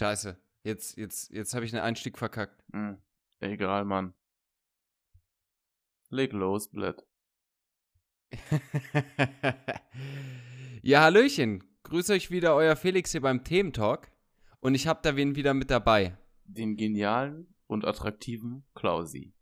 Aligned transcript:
Scheiße. 0.00 0.40
Jetzt, 0.62 0.96
jetzt, 0.96 1.30
jetzt 1.30 1.52
habe 1.52 1.66
ich 1.66 1.74
einen 1.74 1.84
Einstieg 1.84 2.16
verkackt. 2.16 2.64
Hm. 2.72 2.96
Egal, 3.40 3.84
Mann. 3.84 4.14
Leg 6.08 6.32
los, 6.32 6.70
Blatt. 6.70 7.06
ja, 10.82 11.02
Hallöchen. 11.02 11.62
Grüße 11.82 12.14
euch 12.14 12.30
wieder, 12.30 12.54
euer 12.54 12.76
Felix 12.76 13.12
hier 13.12 13.20
beim 13.20 13.44
Thementalk. 13.44 14.10
Und 14.60 14.74
ich 14.74 14.86
habe 14.86 15.00
da 15.02 15.16
wen 15.16 15.36
wieder 15.36 15.52
mit 15.52 15.70
dabei. 15.70 16.16
Den 16.44 16.78
genialen 16.78 17.54
und 17.66 17.84
attraktiven 17.84 18.64
Klausi. 18.74 19.34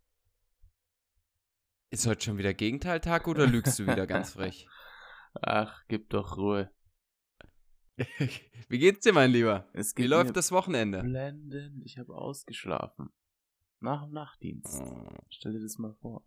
Ist 1.91 2.09
heute 2.09 2.25
schon 2.25 2.39
wieder 2.39 2.53
Gegenteiltag 2.53 3.29
oder 3.29 3.47
lügst 3.47 3.79
du 3.79 3.87
wieder 3.87 4.07
ganz 4.09 4.33
frech? 4.33 4.67
Ach, 5.41 5.85
gib 5.87 6.11
doch 6.11 6.37
Ruhe. 6.37 6.73
Wie 8.69 8.79
geht's 8.79 9.01
dir, 9.01 9.13
mein 9.13 9.31
Lieber? 9.31 9.69
Es 9.73 9.97
Wie 9.97 10.07
läuft 10.07 10.37
das 10.37 10.53
Wochenende? 10.53 11.03
Blendend. 11.03 11.85
Ich 11.85 11.99
habe 11.99 12.15
ausgeschlafen. 12.15 13.11
Nach 13.81 14.05
dem 14.05 14.13
Nachtdienst. 14.13 14.81
Oh. 14.81 15.09
Stell 15.31 15.53
dir 15.53 15.61
das 15.61 15.79
mal 15.79 15.95
vor. 16.01 16.25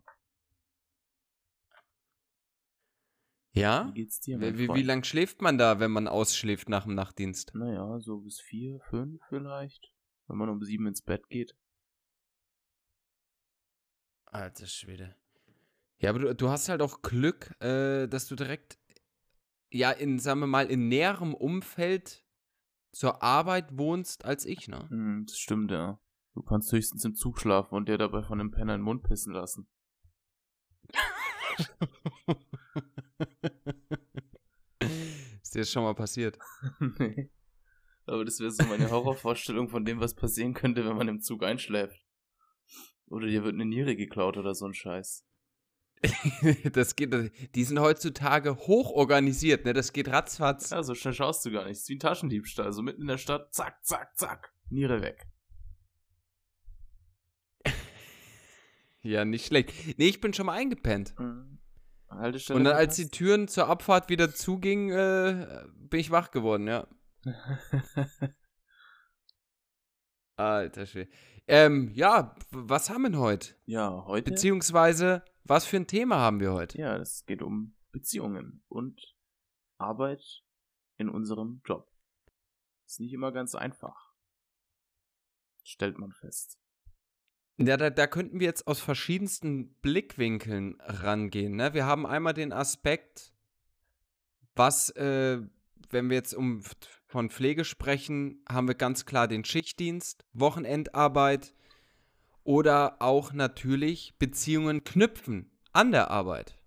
Ja? 3.54 3.88
Wie 3.88 3.92
geht's 3.92 4.20
dir, 4.20 4.40
Wie, 4.40 4.44
mein 4.44 4.58
wie, 4.58 4.68
wie 4.68 4.82
lang 4.82 5.04
schläft 5.04 5.42
man 5.42 5.58
da, 5.58 5.78
wenn 5.78 5.90
man 5.90 6.08
ausschläft 6.08 6.68
nach 6.68 6.84
dem 6.84 6.94
Nachtdienst? 6.94 7.54
Naja, 7.54 8.00
so 8.00 8.20
bis 8.20 8.40
vier, 8.40 8.80
fünf 8.88 9.20
vielleicht. 9.28 9.92
Wenn 10.26 10.38
man 10.38 10.48
um 10.48 10.62
sieben 10.62 10.86
ins 10.86 11.02
Bett 11.02 11.28
geht. 11.28 11.54
Alter 14.24 14.66
Schwede. 14.66 15.14
Ja, 15.98 16.10
aber 16.10 16.18
du, 16.18 16.34
du 16.34 16.48
hast 16.48 16.70
halt 16.70 16.80
auch 16.80 17.02
Glück, 17.02 17.54
äh, 17.60 18.08
dass 18.08 18.26
du 18.26 18.34
direkt, 18.34 18.78
ja, 19.72 19.90
in, 19.90 20.18
sagen 20.18 20.40
wir 20.40 20.46
mal, 20.46 20.70
in 20.70 20.88
näherem 20.88 21.34
Umfeld 21.34 22.24
zur 22.92 23.22
Arbeit 23.22 23.76
wohnst 23.76 24.24
als 24.24 24.44
ich, 24.44 24.68
ne? 24.68 24.88
Hm, 24.88 25.24
das 25.26 25.38
stimmt, 25.38 25.70
ja. 25.70 25.98
Du 26.34 26.42
kannst 26.42 26.72
höchstens 26.72 27.04
im 27.04 27.14
Zug 27.14 27.38
schlafen 27.40 27.74
und 27.74 27.88
dir 27.88 27.98
dabei 27.98 28.22
von 28.22 28.38
dem 28.38 28.50
Penner 28.50 28.74
in 28.74 28.80
den 28.80 28.84
Mund 28.84 29.02
pissen 29.02 29.32
lassen. 29.34 29.68
Ist 35.42 35.54
dir 35.54 35.60
das 35.60 35.70
schon 35.70 35.82
mal 35.82 35.94
passiert? 35.94 36.38
nee. 36.98 37.30
Aber 38.06 38.24
das 38.24 38.40
wäre 38.40 38.50
so 38.50 38.64
meine 38.64 38.90
Horrorvorstellung 38.90 39.68
von 39.68 39.84
dem, 39.84 40.00
was 40.00 40.14
passieren 40.14 40.54
könnte, 40.54 40.84
wenn 40.84 40.96
man 40.96 41.08
im 41.08 41.20
Zug 41.20 41.44
einschläft. 41.44 42.02
Oder 43.06 43.26
dir 43.26 43.44
wird 43.44 43.54
eine 43.54 43.66
Niere 43.66 43.94
geklaut 43.94 44.38
oder 44.38 44.54
so 44.54 44.66
ein 44.66 44.74
Scheiß. 44.74 45.24
das 46.72 46.96
geht, 46.96 47.32
die 47.54 47.64
sind 47.64 47.78
heutzutage 47.78 48.56
hoch 48.56 48.90
organisiert, 48.90 49.64
ne? 49.64 49.72
Das 49.72 49.92
geht 49.92 50.08
ratzfatz. 50.08 50.70
Ja, 50.70 50.82
so 50.82 50.94
schnell 50.94 51.14
schaust 51.14 51.44
du 51.46 51.52
gar 51.52 51.64
nicht. 51.64 51.72
Es 51.72 51.82
ist 51.82 51.88
wie 51.88 51.96
ein 51.96 52.00
Taschendiebstahl. 52.00 52.72
So 52.72 52.82
mitten 52.82 53.02
in 53.02 53.08
der 53.08 53.18
Stadt, 53.18 53.54
zack, 53.54 53.84
zack, 53.84 54.16
zack. 54.16 54.52
Niere 54.68 55.00
weg. 55.00 55.26
Ja, 59.02 59.24
nicht 59.24 59.46
schlecht. 59.46 59.98
Nee, 59.98 60.06
ich 60.08 60.20
bin 60.20 60.32
schon 60.32 60.46
mal 60.46 60.52
eingepennt. 60.54 61.14
Mhm. 61.18 61.58
Haltestelle 62.08 62.58
Und 62.58 62.64
dann, 62.64 62.76
als 62.76 62.96
die. 62.96 63.08
Türen 63.08 63.48
zur 63.48 63.68
Abfahrt 63.68 64.08
wieder 64.08 64.32
zugingen, 64.32 64.90
äh, 64.90 65.64
bin 65.74 66.00
ich 66.00 66.10
wach 66.10 66.30
geworden, 66.30 66.68
ja. 66.68 66.86
Alter 70.36 70.86
Schwede. 70.86 71.10
Ähm, 71.46 71.90
ja, 71.94 72.34
was 72.50 72.90
haben 72.90 73.02
wir 73.02 73.10
denn 73.10 73.18
heute? 73.18 73.54
ja, 73.66 74.04
heute. 74.06 74.30
Beziehungsweise, 74.30 75.24
was 75.44 75.66
für 75.66 75.76
ein 75.76 75.86
Thema 75.86 76.16
haben 76.16 76.40
wir 76.40 76.52
heute? 76.52 76.78
ja, 76.78 76.96
es 76.96 77.26
geht 77.26 77.42
um 77.42 77.74
Beziehungen 77.90 78.62
und 78.68 79.16
Arbeit 79.78 80.42
in 80.98 81.08
unserem 81.08 81.60
Job. 81.64 81.90
Ist 82.86 83.00
nicht 83.00 83.12
immer 83.12 83.32
ganz 83.32 83.54
einfach. 83.54 84.12
Stellt 85.62 85.98
man 85.98 86.12
fest. 86.12 86.58
Ja, 87.58 87.76
da, 87.76 87.90
da 87.90 88.06
könnten 88.06 88.40
wir 88.40 88.46
jetzt 88.46 88.66
aus 88.66 88.80
verschiedensten 88.80 89.74
Blickwinkeln 89.76 90.80
rangehen. 90.80 91.56
Ne? 91.56 91.74
Wir 91.74 91.86
haben 91.86 92.06
einmal 92.06 92.34
den 92.34 92.52
Aspekt, 92.52 93.32
was, 94.54 94.90
äh, 94.90 95.40
wenn 95.90 96.08
wir 96.08 96.16
jetzt 96.16 96.34
um 96.34 96.62
von 97.12 97.28
Pflege 97.28 97.66
sprechen, 97.66 98.42
haben 98.48 98.68
wir 98.68 98.74
ganz 98.74 99.04
klar 99.04 99.28
den 99.28 99.44
Schichtdienst, 99.44 100.24
Wochenendarbeit 100.32 101.54
oder 102.42 102.96
auch 103.00 103.34
natürlich 103.34 104.16
Beziehungen 104.18 104.82
knüpfen 104.82 105.52
an 105.74 105.92
der 105.92 106.10
Arbeit. 106.10 106.58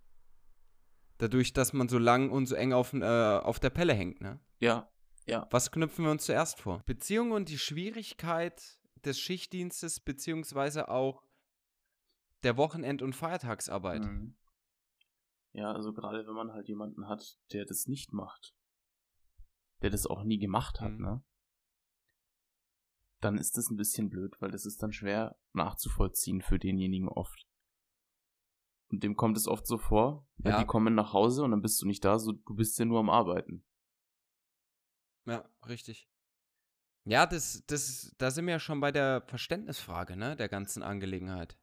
Dadurch, 1.17 1.51
dass 1.51 1.73
man 1.73 1.89
so 1.89 1.97
lang 1.97 2.29
und 2.29 2.45
so 2.45 2.53
eng 2.53 2.73
auf, 2.73 2.94
äh, 2.94 3.03
auf 3.03 3.59
der 3.59 3.72
Pelle 3.72 3.94
hängt. 3.94 4.22
Ne? 4.22 4.39
Ja, 4.59 4.88
ja. 5.25 5.47
Was 5.50 5.72
knüpfen 5.72 6.06
wir 6.06 6.11
uns 6.11 6.25
zuerst 6.25 6.62
vor? 6.62 6.83
Beziehungen 6.85 7.31
und 7.31 7.50
die 7.50 7.57
Schwierigkeit 7.57 8.62
des 9.03 9.19
Schichtdienstes, 9.19 10.00
beziehungsweise 10.00 10.89
auch 10.89 11.23
der 12.44 12.56
Wochenend- 12.56 13.01
und 13.01 13.16
Feiertagsarbeit. 13.16 14.03
Mhm. 14.03 14.35
Ja, 15.53 15.72
also 15.72 15.91
gerade 15.91 16.27
wenn 16.27 16.35
man 16.35 16.53
halt 16.53 16.67
jemanden 16.67 17.07
hat, 17.07 17.39
der 17.51 17.66
das 17.66 17.88
nicht 17.88 18.13
macht, 18.13 18.53
der 19.81 19.90
das 19.90 20.06
auch 20.06 20.24
nie 20.24 20.38
gemacht 20.40 20.80
hat, 20.81 20.91
Mhm. 20.91 21.02
ne? 21.02 21.24
Dann 23.22 23.38
ist 23.38 23.58
das 23.58 23.69
ein 23.69 23.78
bisschen 23.78 24.09
blöd, 24.09 24.36
weil 24.40 24.52
das 24.52 24.66
ist 24.66 24.84
dann 24.84 24.91
schwer 24.91 25.38
nachzuvollziehen 25.53 26.41
für 26.41 26.59
denjenigen 26.59 27.08
oft. 27.09 27.47
Und 28.91 29.03
dem 29.03 29.16
kommt 29.16 29.36
es 29.38 29.47
oft 29.47 29.66
so 29.66 29.78
vor, 29.78 30.28
ja. 30.38 30.52
Ja. 30.52 30.59
die 30.59 30.66
kommen 30.66 30.94
nach 30.94 31.13
Hause 31.13 31.44
und 31.44 31.52
dann 31.52 31.62
bist 31.62 31.81
du 31.81 31.88
nicht 31.88 32.06
da, 32.06 32.19
so 32.19 32.34
du 32.34 32.56
bist 32.56 32.78
ja 32.78 32.86
nur 32.86 33.00
am 33.00 33.09
Arbeiten. 33.09 33.66
Ja, 35.25 35.50
richtig. 35.68 36.07
Ja, 37.06 37.25
das, 37.25 37.63
das, 37.68 38.13
da 38.18 38.31
sind 38.31 38.46
wir 38.46 38.53
ja 38.53 38.59
schon 38.59 38.80
bei 38.80 38.92
der 38.92 39.22
Verständnisfrage, 39.28 40.16
ne, 40.18 40.36
der 40.36 40.50
ganzen 40.50 40.84
Angelegenheit. 40.84 41.57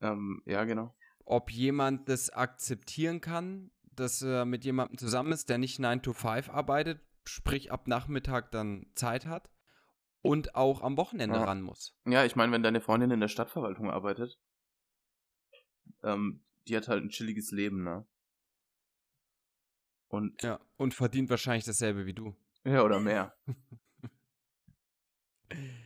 Ähm, 0.00 0.42
ja, 0.44 0.64
genau. 0.64 0.94
Ob 1.24 1.50
jemand 1.50 2.08
das 2.08 2.30
akzeptieren 2.30 3.20
kann, 3.20 3.70
dass 3.82 4.22
er 4.22 4.44
mit 4.44 4.64
jemandem 4.64 4.98
zusammen 4.98 5.32
ist, 5.32 5.48
der 5.48 5.58
nicht 5.58 5.78
9 5.78 6.02
to 6.02 6.12
5 6.12 6.48
arbeitet, 6.50 7.00
sprich 7.28 7.70
ab 7.72 7.88
Nachmittag 7.88 8.50
dann 8.52 8.86
Zeit 8.94 9.26
hat 9.26 9.50
und 10.22 10.54
auch 10.54 10.82
am 10.82 10.96
Wochenende 10.96 11.36
Ja. 11.38 11.44
ran 11.44 11.62
muss. 11.62 11.96
Ja, 12.06 12.24
ich 12.24 12.36
meine, 12.36 12.52
wenn 12.52 12.62
deine 12.62 12.80
Freundin 12.80 13.10
in 13.10 13.20
der 13.20 13.28
Stadtverwaltung 13.28 13.90
arbeitet, 13.90 14.38
ähm, 16.02 16.44
die 16.68 16.76
hat 16.76 16.88
halt 16.88 17.04
ein 17.04 17.10
chilliges 17.10 17.50
Leben, 17.50 17.82
ne? 17.84 18.06
Und 20.08 20.42
Ja, 20.42 20.60
und 20.76 20.94
verdient 20.94 21.30
wahrscheinlich 21.30 21.64
dasselbe 21.64 22.06
wie 22.06 22.14
du. 22.14 22.36
ja, 22.64 22.82
oder 22.82 23.00
mehr. 23.00 23.36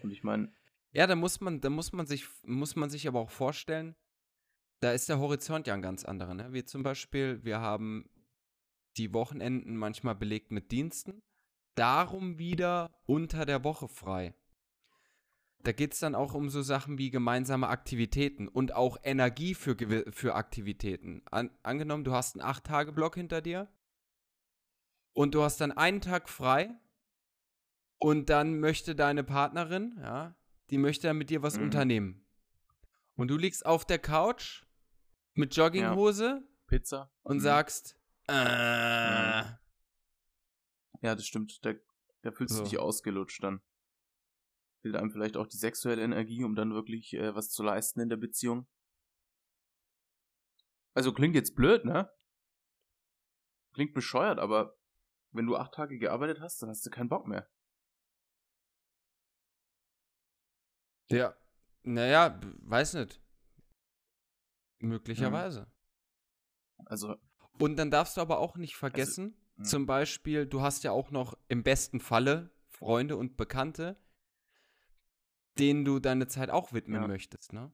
Und 0.03 0.11
ich 0.11 0.23
meine, 0.25 0.53
Ja, 0.93 1.06
da 1.06 1.15
muss 1.15 1.41
man, 1.41 1.61
da 1.61 1.71
muss 1.71 1.93
man 1.93 2.06
sich, 2.06 2.27
muss 2.43 2.75
man 2.77 2.91
sich 2.91 3.06
aber 3.06 3.21
auch 3.21 3.31
vorstellen, 3.31 3.95
da 4.81 4.93
ist 4.93 5.09
der 5.09 5.19
Horizont 5.19 5.67
ja 5.67 5.75
ein 5.75 5.83
ganz 5.83 6.05
anderer. 6.05 6.34
Ne? 6.34 6.53
Wie 6.53 6.65
zum 6.65 6.83
Beispiel, 6.83 7.45
wir 7.45 7.61
haben 7.61 8.09
die 8.97 9.12
Wochenenden 9.12 9.77
manchmal 9.77 10.15
belegt 10.15 10.50
mit 10.50 10.73
Diensten, 10.73 11.23
darum 11.75 12.38
wieder 12.38 12.91
unter 13.06 13.47
der 13.47 13.64
Woche 13.64 13.88
frei. 13.88 14.34
Da 15.62 15.72
geht 15.72 15.92
es 15.92 15.98
dann 16.00 16.14
auch 16.14 16.32
um 16.34 16.48
so 16.48 16.62
Sachen 16.62 16.97
wie 16.97 17.10
gemeinsame 17.10 17.69
Aktivitäten 17.69 18.48
und 18.48 18.72
auch 18.75 18.97
Energie 19.03 19.54
für, 19.54 19.76
für 20.10 20.34
Aktivitäten. 20.34 21.22
An, 21.31 21.50
angenommen, 21.62 22.04
du 22.04 22.12
hast 22.12 22.34
einen 22.41 22.48
8-Tage-Block 22.50 23.14
hinter 23.14 23.42
dir 23.42 23.69
und 25.12 25.34
du 25.34 25.42
hast 25.42 25.60
dann 25.60 25.72
einen 25.72 26.00
Tag 26.00 26.31
frei 26.31 26.70
und 27.98 28.31
dann 28.31 28.58
möchte 28.58 28.94
deine 28.94 29.22
Partnerin, 29.22 29.98
ja, 30.00 30.34
die 30.70 30.78
möchte 30.78 31.08
dann 31.08 31.19
mit 31.19 31.28
dir 31.28 31.42
was 31.42 31.58
Mhm. 31.58 31.64
unternehmen. 31.64 32.25
Und 33.16 33.28
du 33.28 33.37
liegst 33.37 33.66
auf 33.66 33.84
der 33.84 33.98
Couch 33.98 34.64
mit 35.34 35.54
Jogginghose 35.54 36.42
Pizza. 36.69 37.10
und 37.22 37.37
Mhm. 37.37 37.41
sagst, 37.42 37.97
äh, 38.28 39.42
Ja, 41.00 41.15
das 41.15 41.27
stimmt. 41.27 41.65
Da, 41.65 41.75
da 42.22 42.33
fühlst 42.33 42.55
So. 42.55 42.62
du 42.62 42.69
dich 42.69 42.78
ausgelutscht 42.78 43.43
dann. 43.43 43.62
Fehlt 44.82 44.97
einem 44.97 45.11
vielleicht 45.11 45.37
auch 45.37 45.47
die 45.47 45.56
sexuelle 45.58 46.02
Energie, 46.02 46.44
um 46.44 46.55
dann 46.55 46.73
wirklich 46.73 47.12
äh, 47.14 47.35
was 47.35 47.50
zu 47.50 47.62
leisten 47.62 48.00
in 48.00 48.08
der 48.08 48.17
Beziehung. 48.17 48.67
Also 50.94 51.12
klingt 51.12 51.35
jetzt 51.35 51.55
blöd, 51.55 51.85
ne? 51.85 52.11
Klingt 53.73 53.94
bescheuert, 53.94 54.38
aber 54.38 54.76
wenn 55.32 55.47
du 55.47 55.56
acht 55.56 55.73
Tage 55.73 55.99
gearbeitet 55.99 56.41
hast, 56.41 56.61
dann 56.62 56.70
hast 56.70 56.85
du 56.85 56.91
keinen 56.91 57.08
Bock 57.08 57.26
mehr. 57.26 57.49
ja, 61.11 61.35
naja, 61.82 62.38
weiß 62.62 62.94
nicht. 62.94 63.20
Möglicherweise. 64.79 65.70
Also, 66.87 67.17
Und 67.58 67.76
dann 67.76 67.91
darfst 67.91 68.17
du 68.17 68.20
aber 68.20 68.38
auch 68.38 68.56
nicht 68.56 68.76
vergessen, 68.76 69.39
Mhm. 69.61 69.65
zum 69.65 69.87
Beispiel, 69.87 70.47
du 70.47 70.62
hast 70.62 70.85
ja 70.85 70.91
auch 70.93 71.11
noch 71.11 71.37
im 71.49 71.62
besten 71.62 72.01
Falle 72.01 72.51
Freunde 72.69 73.17
und 73.17 73.37
Bekannte, 73.37 73.97
denen 75.59 75.85
du 75.85 75.99
deine 75.99 76.27
Zeit 76.29 76.51
auch 76.51 76.73
widmen 76.73 77.03
Ja. 77.03 77.09
möchtest, 77.09 77.53
ne? 77.53 77.71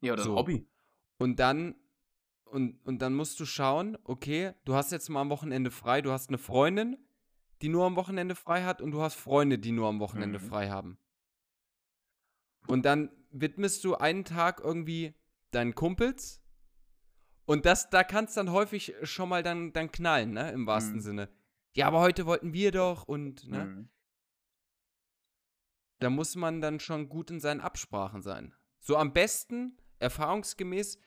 ja, 0.00 0.12
oder 0.12 0.22
So. 0.24 0.32
ein 0.32 0.36
Hobby. 0.36 0.66
Und 1.18 1.38
dann, 1.40 1.74
und, 2.44 2.84
und 2.86 3.00
dann 3.02 3.14
musst 3.14 3.38
du 3.40 3.44
schauen, 3.46 3.96
okay, 4.04 4.52
du 4.64 4.74
hast 4.74 4.92
jetzt 4.92 5.08
mal 5.08 5.20
am 5.22 5.30
Wochenende 5.30 5.70
frei, 5.70 6.02
du 6.02 6.10
hast 6.12 6.28
eine 6.28 6.38
Freundin, 6.38 6.96
die 7.62 7.68
nur 7.68 7.84
am 7.86 7.96
Wochenende 7.96 8.34
frei 8.34 8.62
hat 8.64 8.80
und 8.82 8.90
du 8.92 9.00
hast 9.00 9.14
Freunde, 9.14 9.58
die 9.58 9.72
nur 9.72 9.88
am 9.88 10.00
Wochenende 10.00 10.38
Mhm. 10.38 10.44
frei 10.44 10.68
haben. 10.70 10.98
Und 12.66 12.84
dann 12.84 13.10
widmest 13.30 13.82
du 13.84 13.94
einen 13.94 14.24
Tag 14.24 14.60
irgendwie 14.60 15.14
deinen 15.50 15.74
Kumpels 15.74 16.41
und 17.44 17.64
das, 17.66 17.90
da 17.90 18.04
kann 18.04 18.24
es 18.26 18.34
dann 18.34 18.50
häufig 18.52 18.94
schon 19.02 19.28
mal 19.28 19.42
dann, 19.42 19.72
dann 19.72 19.90
knallen, 19.90 20.32
ne, 20.32 20.50
im 20.52 20.66
wahrsten 20.66 20.96
Mhm. 20.96 21.00
Sinne. 21.00 21.28
Ja, 21.74 21.86
aber 21.86 22.00
heute 22.00 22.26
wollten 22.26 22.52
wir 22.52 22.70
doch 22.72 23.04
und, 23.08 23.48
ne, 23.48 23.64
Mhm. 23.64 23.88
da 25.98 26.10
muss 26.10 26.34
man 26.36 26.60
dann 26.60 26.80
schon 26.80 27.08
gut 27.08 27.30
in 27.30 27.40
seinen 27.40 27.60
Absprachen 27.60 28.22
sein. 28.22 28.54
So 28.80 28.96
am 28.96 29.12
besten, 29.12 29.78
erfahrungsgemäß, 30.00 30.98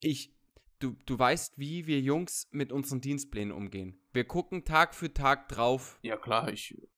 ich, 0.00 0.34
du, 0.80 0.96
du 1.06 1.18
weißt, 1.18 1.58
wie 1.58 1.86
wir 1.86 2.00
Jungs 2.00 2.48
mit 2.50 2.72
unseren 2.72 3.00
Dienstplänen 3.00 3.52
umgehen. 3.52 4.00
Wir 4.12 4.24
gucken 4.24 4.64
Tag 4.64 4.94
für 4.94 5.12
Tag 5.12 5.48
drauf, 5.48 5.98
Ja, 6.02 6.16
klar, 6.16 6.48
ich, 6.52 6.72
ich 6.72 6.88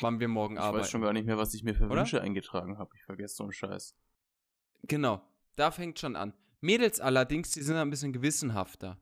wann 0.00 0.20
wir 0.20 0.28
morgen 0.28 0.56
arbeiten. 0.58 0.82
weiß 0.84 0.90
schon 0.90 1.02
gar 1.02 1.12
nicht 1.12 1.26
mehr, 1.26 1.36
was 1.36 1.52
ich 1.54 1.62
mir 1.64 1.74
für? 1.74 1.90
Wünsche 1.90 2.22
eingetragen 2.22 2.78
habe. 2.78 2.90
Ich 2.96 3.02
vergesse 3.04 3.34
so 3.36 3.42
einen 3.44 3.52
Scheiß. 3.52 3.94
Genau, 4.84 5.20
da 5.56 5.70
fängt 5.70 5.98
schon 5.98 6.16
an. 6.16 6.32
Mädels 6.62 7.00
allerdings, 7.00 7.50
die 7.50 7.60
sind 7.62 7.76
ein 7.76 7.90
bisschen 7.90 8.12
gewissenhafter. 8.12 8.98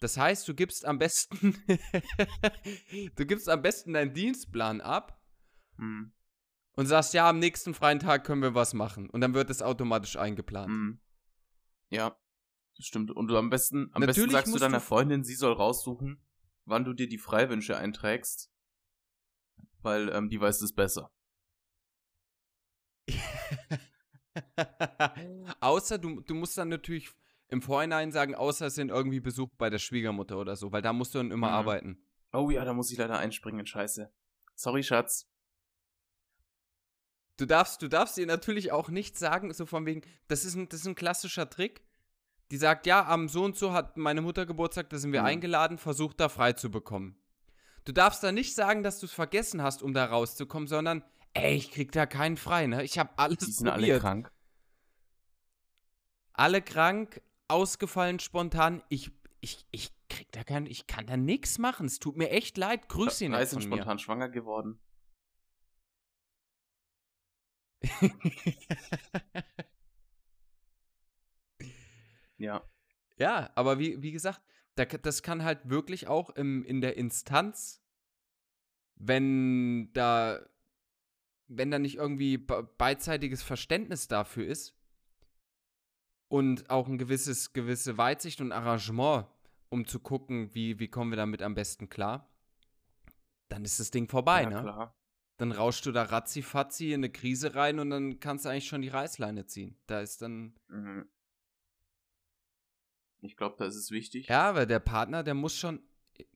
Das 0.00 0.16
heißt, 0.18 0.46
du 0.48 0.54
gibst 0.54 0.84
am 0.84 0.98
besten, 0.98 1.56
du 3.16 3.24
gibst 3.24 3.48
am 3.48 3.62
besten 3.62 3.94
deinen 3.94 4.12
Dienstplan 4.12 4.80
ab 4.82 5.18
Mhm. 5.76 6.12
und 6.76 6.86
sagst, 6.86 7.14
ja, 7.14 7.28
am 7.28 7.38
nächsten 7.38 7.72
freien 7.74 7.98
Tag 8.00 8.24
können 8.24 8.42
wir 8.42 8.54
was 8.54 8.74
machen. 8.74 9.08
Und 9.10 9.20
dann 9.22 9.34
wird 9.34 9.48
es 9.50 9.62
automatisch 9.62 10.16
eingeplant. 10.16 10.70
Mhm. 10.70 11.00
Ja, 11.90 12.16
das 12.76 12.86
stimmt. 12.86 13.10
Und 13.10 13.28
du 13.28 13.36
am 13.38 13.48
besten, 13.50 13.90
am 13.92 14.00
besten 14.02 14.20
Natürlich 14.20 14.32
sagst 14.32 14.54
du 14.54 14.58
deiner 14.58 14.78
du- 14.78 14.84
Freundin, 14.84 15.24
sie 15.24 15.34
soll 15.34 15.52
raussuchen, 15.52 16.20
wann 16.64 16.84
du 16.84 16.92
dir 16.92 17.08
die 17.08 17.18
Freiwünsche 17.18 17.76
einträgst, 17.76 18.50
weil 19.82 20.08
ähm, 20.10 20.28
die 20.28 20.40
weiß 20.40 20.60
es 20.62 20.72
besser. 20.74 21.10
außer 25.60 25.98
du, 25.98 26.20
du 26.20 26.34
musst 26.34 26.56
dann 26.58 26.68
natürlich 26.68 27.10
im 27.48 27.62
Vorhinein 27.62 28.10
sagen, 28.12 28.34
außer 28.34 28.66
es 28.66 28.74
sind 28.74 28.88
irgendwie 28.90 29.20
Besuch 29.20 29.48
bei 29.58 29.70
der 29.70 29.78
Schwiegermutter 29.78 30.38
oder 30.38 30.56
so, 30.56 30.72
weil 30.72 30.82
da 30.82 30.92
musst 30.92 31.14
du 31.14 31.18
dann 31.18 31.30
immer 31.30 31.48
Mhm. 31.48 31.54
arbeiten. 31.54 31.98
Oh 32.32 32.50
ja, 32.50 32.64
da 32.64 32.72
muss 32.72 32.90
ich 32.90 32.98
leider 32.98 33.18
einspringen, 33.18 33.66
scheiße. 33.66 34.10
Sorry, 34.56 34.82
Schatz. 34.82 35.28
Du 37.36 37.46
darfst, 37.46 37.82
du 37.82 37.88
darfst 37.88 38.16
ihr 38.18 38.26
natürlich 38.26 38.70
auch 38.72 38.88
nicht 38.88 39.18
sagen, 39.18 39.52
so 39.52 39.66
von 39.66 39.86
wegen, 39.86 40.02
das 40.28 40.44
ist 40.44 40.54
ein, 40.54 40.68
das 40.68 40.80
ist 40.80 40.86
ein 40.86 40.94
klassischer 40.94 41.50
Trick. 41.50 41.82
Die 42.50 42.56
sagt, 42.56 42.86
ja, 42.86 43.06
am 43.06 43.28
so 43.28 43.42
und 43.44 43.56
so 43.56 43.72
hat 43.72 43.96
meine 43.96 44.20
Mutter 44.20 44.46
Geburtstag, 44.46 44.90
da 44.90 44.98
sind 44.98 45.12
wir 45.12 45.20
Mhm. 45.22 45.26
eingeladen, 45.26 45.78
versucht 45.78 46.20
da 46.20 46.28
frei 46.28 46.52
zu 46.52 46.70
bekommen. 46.70 47.16
Du 47.84 47.92
darfst 47.92 48.22
da 48.22 48.32
nicht 48.32 48.54
sagen, 48.54 48.82
dass 48.82 49.00
du 49.00 49.06
es 49.06 49.12
vergessen 49.12 49.62
hast, 49.62 49.82
um 49.82 49.92
da 49.92 50.04
rauszukommen, 50.06 50.68
sondern, 50.68 51.02
ey, 51.34 51.54
ich 51.56 51.70
krieg 51.70 51.92
da 51.92 52.06
keinen 52.06 52.36
frei, 52.36 52.66
ne? 52.66 52.82
Ich 52.82 52.98
habe 52.98 53.10
alles 53.18 53.38
Die 53.38 53.52
sind 53.52 53.68
alle 53.68 53.80
probiert. 53.82 54.00
krank. 54.00 54.32
alle 56.32 56.62
krank, 56.62 57.20
ausgefallen 57.48 58.18
spontan. 58.18 58.82
Ich, 58.88 59.10
ich, 59.40 59.66
ich 59.70 59.92
krieg 60.08 60.30
da 60.32 60.42
keinen, 60.44 60.66
ich 60.66 60.86
kann 60.86 61.06
da 61.06 61.16
nichts 61.16 61.58
machen. 61.58 61.86
Es 61.86 61.98
tut 61.98 62.16
mir 62.16 62.30
echt 62.30 62.56
leid. 62.56 62.88
Grüß 62.88 63.20
ihn 63.20 63.32
sind 63.32 63.62
von 63.62 63.68
mir. 63.70 63.76
spontan 63.76 63.98
schwanger 63.98 64.28
geworden. 64.28 64.80
Ja. 72.36 72.62
ja, 73.16 73.50
aber 73.54 73.78
wie, 73.78 74.02
wie 74.02 74.12
gesagt, 74.12 74.40
da, 74.74 74.84
das 74.84 75.22
kann 75.22 75.44
halt 75.44 75.68
wirklich 75.70 76.08
auch 76.08 76.30
im, 76.30 76.64
in 76.64 76.80
der 76.80 76.96
Instanz, 76.96 77.80
wenn 78.96 79.92
da, 79.92 80.40
wenn 81.48 81.70
da 81.70 81.78
nicht 81.78 81.96
irgendwie 81.96 82.38
be- 82.38 82.62
beidseitiges 82.78 83.42
Verständnis 83.42 84.08
dafür 84.08 84.46
ist 84.46 84.74
und 86.28 86.70
auch 86.70 86.88
ein 86.88 86.98
gewisses, 86.98 87.52
gewisse 87.52 87.98
Weitsicht 87.98 88.40
und 88.40 88.52
Arrangement, 88.52 89.26
um 89.68 89.86
zu 89.86 90.00
gucken, 90.00 90.54
wie, 90.54 90.78
wie 90.78 90.88
kommen 90.88 91.10
wir 91.12 91.16
damit 91.16 91.42
am 91.42 91.54
besten 91.54 91.88
klar, 91.88 92.28
dann 93.48 93.64
ist 93.64 93.78
das 93.80 93.90
Ding 93.90 94.08
vorbei, 94.08 94.42
ja, 94.42 94.50
ne? 94.50 94.60
klar. 94.62 94.96
dann 95.36 95.52
rauschst 95.52 95.84
du 95.86 95.92
da 95.92 96.04
ratzifatzi 96.04 96.88
in 96.92 97.00
eine 97.00 97.10
Krise 97.10 97.54
rein 97.54 97.78
und 97.78 97.90
dann 97.90 98.20
kannst 98.20 98.44
du 98.44 98.48
eigentlich 98.48 98.68
schon 98.68 98.82
die 98.82 98.88
Reißleine 98.88 99.46
ziehen. 99.46 99.76
Da 99.86 100.00
ist 100.00 100.22
dann. 100.22 100.54
Mhm. 100.68 101.08
Ich 103.20 103.36
glaube, 103.36 103.56
da 103.58 103.64
ist 103.66 103.76
es 103.76 103.90
wichtig. 103.90 104.28
Ja, 104.28 104.48
aber 104.50 104.66
der 104.66 104.80
Partner, 104.80 105.22
der 105.22 105.34
muss 105.34 105.56
schon. 105.56 105.82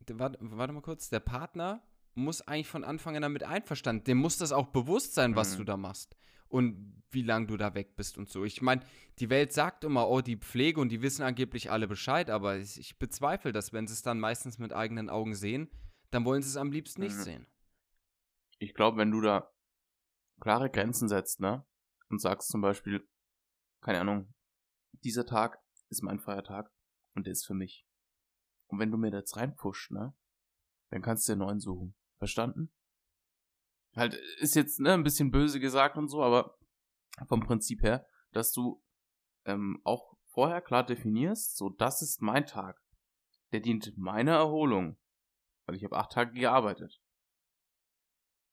der- 0.00 0.18
Warte, 0.18 0.38
warte 0.40 0.72
mal 0.72 0.80
kurz. 0.82 1.08
Der 1.10 1.20
Partner 1.20 1.82
muss 2.14 2.40
eigentlich 2.42 2.68
von 2.68 2.84
Anfang 2.84 3.14
an 3.16 3.22
damit 3.22 3.42
einverstanden. 3.44 4.04
Dem 4.04 4.18
muss 4.18 4.38
das 4.38 4.52
auch 4.52 4.68
bewusst 4.68 5.14
sein, 5.14 5.36
was 5.36 5.52
Mhm. 5.54 5.58
du 5.58 5.64
da 5.64 5.76
machst. 5.76 6.16
Und 6.48 7.02
wie 7.10 7.22
lange 7.22 7.46
du 7.46 7.56
da 7.58 7.74
weg 7.74 7.94
bist 7.96 8.16
und 8.16 8.28
so. 8.30 8.44
Ich 8.44 8.62
meine, 8.62 8.82
die 9.18 9.28
Welt 9.28 9.52
sagt 9.52 9.84
immer, 9.84 10.08
oh, 10.08 10.20
die 10.22 10.36
Pflege 10.36 10.80
und 10.80 10.88
die 10.90 11.02
wissen 11.02 11.22
angeblich 11.22 11.70
alle 11.70 11.86
Bescheid, 11.88 12.30
aber 12.30 12.56
ich, 12.56 12.78
ich 12.78 12.98
bezweifle 12.98 13.52
das, 13.52 13.72
wenn 13.74 13.86
sie 13.86 13.92
es 13.92 14.02
dann 14.02 14.18
meistens 14.18 14.58
mit 14.58 14.72
eigenen 14.72 15.10
Augen 15.10 15.34
sehen, 15.34 15.70
dann 16.10 16.24
wollen 16.24 16.40
sie 16.42 16.48
es 16.48 16.56
am 16.56 16.72
liebsten 16.72 17.02
nicht 17.02 17.16
Mhm. 17.16 17.22
sehen. 17.22 17.46
Ich 18.58 18.74
glaube, 18.74 18.96
wenn 18.96 19.10
du 19.10 19.20
da 19.20 19.50
klare 20.40 20.70
Grenzen 20.70 21.08
setzt, 21.08 21.40
ne? 21.40 21.66
Und 22.08 22.20
sagst 22.20 22.48
zum 22.48 22.62
Beispiel, 22.62 23.06
keine 23.82 24.00
Ahnung, 24.00 24.32
dieser 25.04 25.26
Tag 25.26 25.58
ist 25.90 26.02
mein 26.02 26.18
Feiertag 26.18 26.70
und 27.14 27.26
der 27.26 27.32
ist 27.32 27.46
für 27.46 27.54
mich. 27.54 27.86
Und 28.68 28.78
wenn 28.78 28.90
du 28.90 28.96
mir 28.96 29.10
da 29.10 29.18
jetzt 29.18 29.36
reinpusht, 29.36 29.90
ne? 29.90 30.14
Dann 30.90 31.02
kannst 31.02 31.28
du 31.28 31.32
dir 31.32 31.34
einen 31.34 31.40
neuen 31.46 31.60
suchen. 31.60 31.94
Verstanden? 32.18 32.72
Halt, 33.96 34.14
ist 34.38 34.54
jetzt, 34.54 34.80
ne, 34.80 34.92
ein 34.92 35.02
bisschen 35.02 35.30
böse 35.30 35.60
gesagt 35.60 35.96
und 35.96 36.08
so, 36.08 36.22
aber 36.22 36.58
vom 37.26 37.40
Prinzip 37.40 37.82
her, 37.82 38.06
dass 38.32 38.52
du 38.52 38.82
ähm, 39.44 39.80
auch 39.84 40.16
vorher 40.26 40.60
klar 40.60 40.84
definierst, 40.84 41.56
so, 41.56 41.70
das 41.70 42.02
ist 42.02 42.20
mein 42.22 42.46
Tag. 42.46 42.80
Der 43.52 43.60
dient 43.60 43.96
meiner 43.96 44.36
Erholung. 44.36 44.98
Weil 45.66 45.76
ich 45.76 45.84
habe 45.84 45.96
acht 45.96 46.12
Tage 46.12 46.32
gearbeitet. 46.32 47.00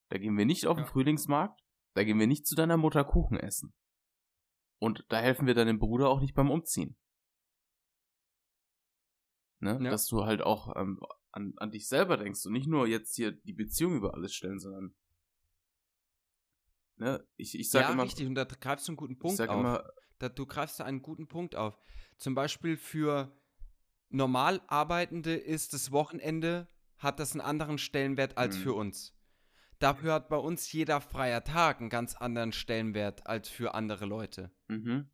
Da 0.09 0.17
gehen 0.17 0.37
wir 0.37 0.45
nicht 0.45 0.67
auf 0.67 0.77
den 0.77 0.85
Ja. 0.85 0.91
Frühlingsmarkt, 0.91 1.61
da 1.95 2.03
gehen 2.03 2.19
wir 2.19 2.27
nicht 2.27 2.45
zu 2.45 2.55
deiner 2.55 2.77
Mutter 2.77 3.03
Kuchen 3.03 3.37
essen. 3.37 3.73
Und 4.79 5.05
da 5.09 5.19
helfen 5.19 5.47
wir 5.47 5.53
deinem 5.53 5.79
Bruder 5.79 6.09
auch 6.09 6.19
nicht 6.19 6.35
beim 6.35 6.51
Umziehen. 6.51 6.97
Ne? 9.61 9.79
Ja. 9.81 9.89
Dass 9.89 10.07
du 10.07 10.25
halt 10.25 10.41
auch 10.41 10.75
ähm, 10.75 10.99
an, 11.35 11.53
an 11.57 11.71
dich 11.71 11.87
selber 11.87 12.17
denkst 12.17 12.45
und 12.45 12.53
nicht 12.53 12.67
nur 12.67 12.87
jetzt 12.87 13.15
hier 13.15 13.31
die 13.31 13.53
Beziehung 13.53 13.95
über 13.95 14.13
alles 14.13 14.33
stellen, 14.33 14.59
sondern 14.59 14.95
ne? 16.97 17.27
ich, 17.35 17.59
ich 17.59 17.69
sag 17.69 17.81
ja, 17.81 17.91
immer, 17.91 18.03
richtig. 18.03 18.25
Und 18.25 18.35
da 18.35 18.45
greifst 18.45 18.87
du 18.87 18.91
einen 18.91 18.97
guten 18.97 19.19
Punkt 19.19 19.41
auf. 19.41 19.49
immer, 19.49 19.89
da, 20.17 20.29
du 20.29 20.45
greifst 20.45 20.79
da 20.79 20.85
einen 20.85 21.01
guten 21.01 21.27
Punkt 21.27 21.55
auf. 21.55 21.77
Zum 22.17 22.35
Beispiel 22.35 22.77
für 22.77 23.37
normal 24.09 24.61
Arbeitende 24.67 25.35
ist 25.35 25.73
das 25.73 25.91
Wochenende, 25.91 26.69
hat 26.97 27.19
das 27.19 27.33
einen 27.33 27.41
anderen 27.41 27.77
Stellenwert 27.77 28.37
als 28.37 28.57
Mhm. 28.57 28.61
für 28.61 28.73
uns. 28.73 29.13
Dafür 29.79 30.13
hat 30.13 30.29
bei 30.29 30.37
uns 30.37 30.71
jeder 30.71 31.01
freier 31.01 31.43
Tag 31.43 31.81
einen 31.81 31.89
ganz 31.89 32.15
anderen 32.15 32.53
Stellenwert 32.53 33.27
als 33.27 33.49
für 33.49 33.73
andere 33.75 34.05
Leute. 34.05 34.51
mhm. 34.67 35.09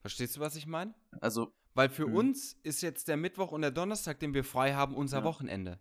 Verstehst 0.00 0.36
du, 0.36 0.40
was 0.40 0.56
ich 0.56 0.66
meine? 0.66 0.94
also 1.20 1.54
Weil 1.80 1.88
für 1.88 2.06
Mhm. 2.06 2.14
uns 2.16 2.52
ist 2.62 2.82
jetzt 2.82 3.08
der 3.08 3.16
Mittwoch 3.16 3.52
und 3.52 3.62
der 3.62 3.70
Donnerstag, 3.70 4.20
den 4.20 4.34
wir 4.34 4.44
frei 4.44 4.74
haben, 4.74 4.94
unser 4.94 5.20
Ja. 5.20 5.24
Wochenende. 5.24 5.80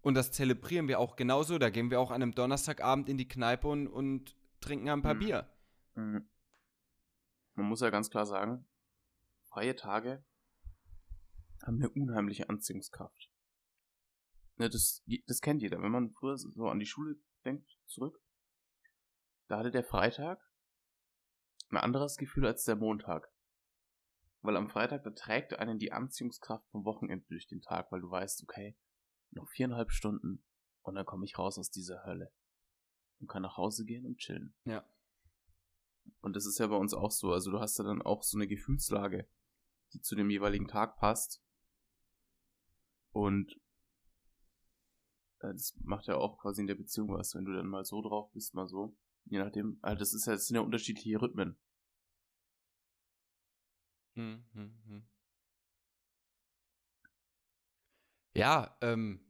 Und 0.00 0.14
das 0.14 0.32
zelebrieren 0.32 0.88
wir 0.88 0.98
auch 0.98 1.14
genauso. 1.14 1.58
Da 1.58 1.70
gehen 1.70 1.92
wir 1.92 2.00
auch 2.00 2.10
an 2.10 2.20
einem 2.24 2.34
Donnerstagabend 2.34 3.08
in 3.08 3.18
die 3.18 3.28
Kneipe 3.28 3.68
und, 3.68 3.86
und 3.86 4.34
trinken 4.60 4.88
ein 4.88 5.00
paar 5.00 5.14
Mhm. 5.14 5.18
Bier. 5.20 5.48
Mhm. 5.94 6.28
Man 7.54 7.66
muss 7.68 7.82
ja 7.82 7.90
ganz 7.90 8.10
klar 8.10 8.26
sagen, 8.26 8.66
freie 9.44 9.76
Tage 9.76 10.24
haben 11.62 11.76
eine 11.76 11.88
unheimliche 11.90 12.48
Anziehungskraft. 12.48 13.30
Ne, 14.56 14.68
das, 14.68 15.04
das 15.28 15.40
kennt 15.40 15.62
jeder. 15.62 15.80
Wenn 15.80 15.92
man 15.92 16.10
früher 16.14 16.36
so 16.36 16.66
an 16.68 16.80
die 16.80 16.86
Schule 16.86 17.14
denkt, 17.44 17.78
zurück, 17.86 18.20
da 19.46 19.58
hatte 19.58 19.70
der 19.70 19.84
Freitag 19.84 20.40
ein 21.70 21.76
anderes 21.76 22.16
Gefühl 22.16 22.44
als 22.44 22.64
der 22.64 22.74
Montag. 22.74 23.30
Weil 24.42 24.56
am 24.56 24.68
Freitag, 24.68 25.02
da 25.02 25.10
trägt 25.10 25.58
einen 25.58 25.78
die 25.78 25.92
Anziehungskraft 25.92 26.68
vom 26.70 26.84
Wochenende 26.84 27.26
durch 27.28 27.46
den 27.48 27.60
Tag, 27.60 27.90
weil 27.90 28.00
du 28.00 28.10
weißt, 28.10 28.42
okay, 28.44 28.76
noch 29.30 29.48
viereinhalb 29.48 29.90
Stunden 29.90 30.42
und 30.82 30.94
dann 30.94 31.06
komme 31.06 31.24
ich 31.24 31.38
raus 31.38 31.58
aus 31.58 31.70
dieser 31.70 32.04
Hölle. 32.04 32.32
Und 33.20 33.28
kann 33.28 33.42
nach 33.42 33.56
Hause 33.56 33.84
gehen 33.84 34.06
und 34.06 34.18
chillen. 34.18 34.54
Ja. 34.64 34.88
Und 36.20 36.36
das 36.36 36.46
ist 36.46 36.58
ja 36.58 36.68
bei 36.68 36.76
uns 36.76 36.94
auch 36.94 37.10
so. 37.10 37.32
Also 37.32 37.50
du 37.50 37.58
hast 37.58 37.78
ja 37.78 37.84
dann 37.84 38.00
auch 38.00 38.22
so 38.22 38.38
eine 38.38 38.46
Gefühlslage, 38.46 39.28
die 39.92 40.00
zu 40.00 40.14
dem 40.14 40.30
jeweiligen 40.30 40.68
Tag 40.68 40.96
passt. 40.98 41.42
Und 43.10 43.52
äh, 45.40 45.52
das 45.52 45.76
macht 45.82 46.06
ja 46.06 46.16
auch 46.16 46.38
quasi 46.38 46.60
in 46.60 46.66
der 46.68 46.76
Beziehung 46.76 47.10
was, 47.10 47.34
wenn 47.34 47.44
du 47.44 47.52
dann 47.52 47.66
mal 47.66 47.84
so 47.84 48.00
drauf 48.02 48.30
bist, 48.32 48.54
mal 48.54 48.68
so. 48.68 48.96
Je 49.24 49.38
nachdem, 49.38 49.78
also 49.82 49.98
das 49.98 50.14
ist 50.14 50.26
ja, 50.26 50.34
das 50.34 50.46
sind 50.46 50.56
ja 50.56 50.62
unterschiedliche 50.62 51.20
Rhythmen. 51.20 51.58
Hm, 54.18 54.44
hm, 54.52 54.74
hm. 54.86 55.02
Ja, 58.34 58.76
ähm, 58.82 59.20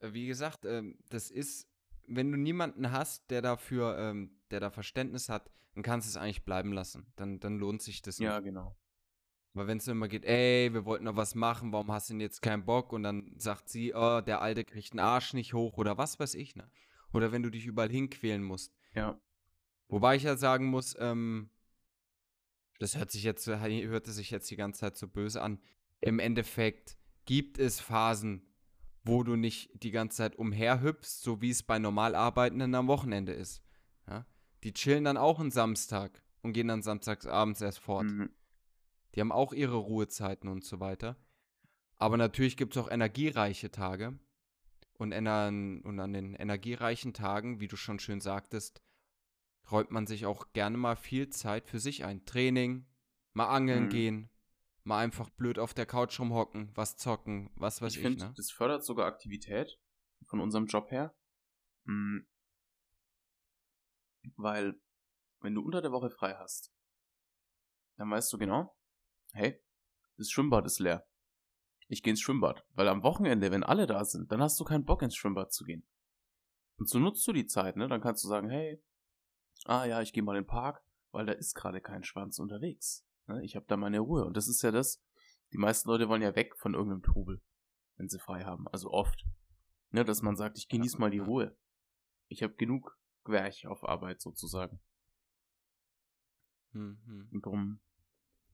äh, 0.00 0.12
wie 0.12 0.26
gesagt, 0.26 0.64
ähm, 0.64 0.98
das 1.08 1.30
ist 1.30 1.70
wenn 2.10 2.32
du 2.32 2.38
niemanden 2.38 2.90
hast, 2.90 3.30
der 3.30 3.40
dafür, 3.40 3.96
ähm, 3.98 4.36
der 4.50 4.60
da 4.60 4.70
Verständnis 4.70 5.28
hat, 5.28 5.50
dann 5.74 5.82
kannst 5.82 6.08
du 6.08 6.10
es 6.10 6.16
eigentlich 6.16 6.44
bleiben 6.44 6.72
lassen. 6.72 7.06
Dann, 7.16 7.38
dann 7.38 7.58
lohnt 7.58 7.82
sich 7.82 8.02
das 8.02 8.18
nicht. 8.18 8.26
Ja, 8.26 8.40
genau. 8.40 8.76
Weil 9.52 9.66
wenn 9.68 9.78
es 9.78 9.88
immer 9.88 10.08
geht, 10.08 10.24
ey, 10.24 10.72
wir 10.72 10.84
wollten 10.84 11.04
noch 11.04 11.16
was 11.16 11.34
machen, 11.34 11.72
warum 11.72 11.90
hast 11.90 12.08
du 12.08 12.14
denn 12.14 12.20
jetzt 12.20 12.42
keinen 12.42 12.64
Bock? 12.64 12.92
Und 12.92 13.04
dann 13.04 13.32
sagt 13.36 13.68
sie, 13.68 13.94
oh, 13.94 14.20
der 14.20 14.42
Alte 14.42 14.64
kriegt 14.64 14.92
einen 14.92 15.00
Arsch 15.00 15.34
nicht 15.34 15.54
hoch 15.54 15.76
oder 15.76 15.98
was 15.98 16.18
weiß 16.20 16.34
ich, 16.34 16.56
ne? 16.56 16.70
Oder 17.12 17.32
wenn 17.32 17.42
du 17.42 17.50
dich 17.50 17.66
überall 17.66 17.90
hinquälen 17.90 18.42
musst. 18.42 18.76
Ja. 18.94 19.20
Wobei 19.88 20.16
ich 20.16 20.22
ja 20.22 20.36
sagen 20.36 20.66
muss, 20.66 20.96
ähm, 21.00 21.50
das 22.80 22.96
hört 22.96 23.10
sich 23.10 23.22
jetzt, 23.22 23.46
hörte 23.46 24.10
sich 24.10 24.30
jetzt 24.30 24.50
die 24.50 24.56
ganze 24.56 24.80
Zeit 24.80 24.96
so 24.96 25.06
böse 25.06 25.42
an. 25.42 25.60
Im 26.00 26.18
Endeffekt 26.18 26.96
gibt 27.26 27.58
es 27.58 27.78
Phasen, 27.78 28.42
wo 29.04 29.22
du 29.22 29.36
nicht 29.36 29.70
die 29.82 29.90
ganze 29.90 30.16
Zeit 30.16 30.36
umherhüpfst, 30.36 31.22
so 31.22 31.40
wie 31.40 31.50
es 31.50 31.62
bei 31.62 31.78
normal 31.78 32.14
Arbeitenden 32.14 32.74
am 32.74 32.88
Wochenende 32.88 33.32
ist. 33.32 33.62
Ja? 34.08 34.26
Die 34.64 34.72
chillen 34.72 35.04
dann 35.04 35.16
auch 35.18 35.40
einen 35.40 35.50
Samstag 35.50 36.22
und 36.42 36.54
gehen 36.54 36.68
dann 36.68 36.82
samstags 36.82 37.26
abends 37.26 37.60
erst 37.60 37.80
fort. 37.80 38.06
Mhm. 38.06 38.30
Die 39.14 39.20
haben 39.20 39.32
auch 39.32 39.52
ihre 39.52 39.76
Ruhezeiten 39.76 40.48
und 40.48 40.64
so 40.64 40.80
weiter. 40.80 41.16
Aber 41.98 42.16
natürlich 42.16 42.56
gibt 42.56 42.76
es 42.76 42.82
auch 42.82 42.90
energiereiche 42.90 43.70
Tage. 43.70 44.18
Und 44.94 45.12
an 45.12 46.12
den 46.12 46.34
energiereichen 46.34 47.12
Tagen, 47.12 47.60
wie 47.60 47.68
du 47.68 47.76
schon 47.76 47.98
schön 47.98 48.20
sagtest, 48.20 48.82
räumt 49.72 49.90
man 49.90 50.06
sich 50.06 50.26
auch 50.26 50.52
gerne 50.52 50.76
mal 50.76 50.96
viel 50.96 51.28
Zeit 51.30 51.66
für 51.66 51.78
sich 51.78 52.04
ein. 52.04 52.24
Training, 52.24 52.86
mal 53.32 53.48
angeln 53.48 53.84
Mhm. 53.84 53.88
gehen, 53.90 54.30
mal 54.84 54.98
einfach 55.02 55.30
blöd 55.30 55.58
auf 55.58 55.74
der 55.74 55.86
Couch 55.86 56.18
rumhocken, 56.18 56.70
was 56.74 56.96
zocken, 56.96 57.50
was 57.56 57.80
weiß 57.82 57.92
ich 57.92 57.98
ich, 57.98 58.02
finde, 58.02 58.24
ne? 58.26 58.34
das 58.36 58.50
fördert 58.50 58.84
sogar 58.84 59.06
Aktivität 59.06 59.78
von 60.26 60.40
unserem 60.40 60.66
Job 60.66 60.90
her. 60.90 61.14
Mhm. 61.84 62.26
Weil, 64.36 64.80
wenn 65.40 65.54
du 65.54 65.62
unter 65.62 65.80
der 65.80 65.92
Woche 65.92 66.10
frei 66.10 66.34
hast, 66.34 66.72
dann 67.96 68.10
weißt 68.10 68.32
du 68.32 68.38
genau, 68.38 68.76
hey, 69.32 69.60
das 70.16 70.30
Schwimmbad 70.30 70.66
ist 70.66 70.78
leer. 70.78 71.06
Ich 71.88 72.02
gehe 72.02 72.12
ins 72.12 72.20
Schwimmbad. 72.20 72.64
Weil 72.70 72.88
am 72.88 73.02
Wochenende, 73.02 73.50
wenn 73.50 73.64
alle 73.64 73.86
da 73.86 74.04
sind, 74.04 74.30
dann 74.30 74.40
hast 74.40 74.60
du 74.60 74.64
keinen 74.64 74.84
Bock 74.84 75.02
ins 75.02 75.16
Schwimmbad 75.16 75.52
zu 75.52 75.64
gehen. 75.64 75.86
Und 76.76 76.88
so 76.88 76.98
nutzt 76.98 77.26
du 77.26 77.32
die 77.32 77.46
Zeit, 77.46 77.76
ne? 77.76 77.88
Dann 77.88 78.00
kannst 78.00 78.22
du 78.24 78.28
sagen, 78.28 78.48
hey, 78.48 78.82
ah 79.64 79.84
ja, 79.84 80.00
ich 80.00 80.12
gehe 80.12 80.22
mal 80.22 80.36
in 80.36 80.44
den 80.44 80.48
Park, 80.48 80.82
weil 81.12 81.26
da 81.26 81.32
ist 81.32 81.54
gerade 81.54 81.80
kein 81.80 82.04
Schwanz 82.04 82.38
unterwegs. 82.38 83.06
Ne? 83.26 83.44
Ich 83.44 83.56
habe 83.56 83.66
da 83.68 83.76
meine 83.76 84.00
Ruhe. 84.00 84.24
Und 84.24 84.36
das 84.36 84.48
ist 84.48 84.62
ja 84.62 84.70
das, 84.70 85.02
die 85.52 85.58
meisten 85.58 85.88
Leute 85.88 86.08
wollen 86.08 86.22
ja 86.22 86.34
weg 86.36 86.56
von 86.56 86.74
irgendeinem 86.74 87.02
Trubel, 87.02 87.42
wenn 87.96 88.08
sie 88.08 88.18
frei 88.18 88.44
haben. 88.44 88.68
Also 88.68 88.90
oft. 88.90 89.24
Ne, 89.90 90.04
dass 90.04 90.22
man 90.22 90.36
sagt, 90.36 90.56
ich 90.56 90.68
genieße 90.68 90.98
mal 90.98 91.10
die. 91.10 91.18
Ruhe. 91.18 91.56
Ich 92.28 92.44
habe 92.44 92.54
genug 92.54 92.96
Werch 93.24 93.66
auf 93.66 93.82
Arbeit 93.82 94.20
sozusagen. 94.20 94.80
Mhm. 96.72 97.28
Und 97.32 97.44
darum 97.44 97.80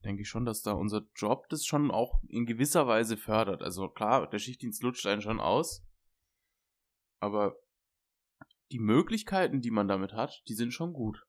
denke 0.03 0.23
ich 0.23 0.29
schon, 0.29 0.45
dass 0.45 0.63
da 0.63 0.71
unser 0.71 1.07
Job 1.15 1.47
das 1.49 1.65
schon 1.65 1.91
auch 1.91 2.23
in 2.27 2.47
gewisser 2.47 2.87
Weise 2.87 3.17
fördert. 3.17 3.61
Also 3.61 3.87
klar, 3.87 4.27
der 4.27 4.39
Schichtdienst 4.39 4.81
lutscht 4.81 5.05
einen 5.05 5.21
schon 5.21 5.39
aus. 5.39 5.85
Aber 7.19 7.55
die 8.71 8.79
Möglichkeiten, 8.79 9.61
die 9.61 9.71
man 9.71 9.87
damit 9.87 10.13
hat, 10.13 10.43
die 10.47 10.53
sind 10.55 10.71
schon 10.73 10.93
gut. 10.93 11.25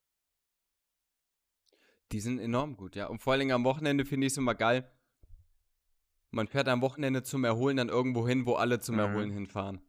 Die 2.11 2.19
sind 2.19 2.39
enorm 2.39 2.75
gut, 2.75 2.95
ja. 2.95 3.07
Und 3.07 3.21
vor 3.21 3.33
allen 3.33 3.39
Dingen 3.41 3.51
am 3.51 3.63
Wochenende 3.63 4.03
finde 4.05 4.27
ich 4.27 4.33
es 4.33 4.37
immer 4.37 4.55
geil. 4.55 4.91
Man 6.31 6.47
fährt 6.47 6.67
am 6.67 6.81
Wochenende 6.81 7.23
zum 7.23 7.43
Erholen 7.43 7.77
dann 7.77 7.89
irgendwo 7.89 8.27
hin, 8.27 8.45
wo 8.45 8.55
alle 8.55 8.79
zum 8.79 8.95
Mhm. 8.95 8.99
Erholen 9.01 9.31
hinfahren. 9.31 9.81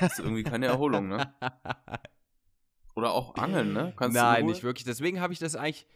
Das 0.00 0.12
ist 0.12 0.18
irgendwie 0.20 0.42
keine 0.42 0.66
Erholung, 0.66 1.08
ne? 1.08 1.34
Oder 2.94 3.12
auch 3.12 3.34
Angeln, 3.36 3.72
ne? 3.72 3.92
Kannst 3.96 4.16
Nein, 4.16 4.46
nicht 4.46 4.62
wirklich. 4.62 4.84
Deswegen 4.84 5.20
habe 5.20 5.32
ich 5.32 5.38
das 5.38 5.56
eigentlich, 5.56 5.86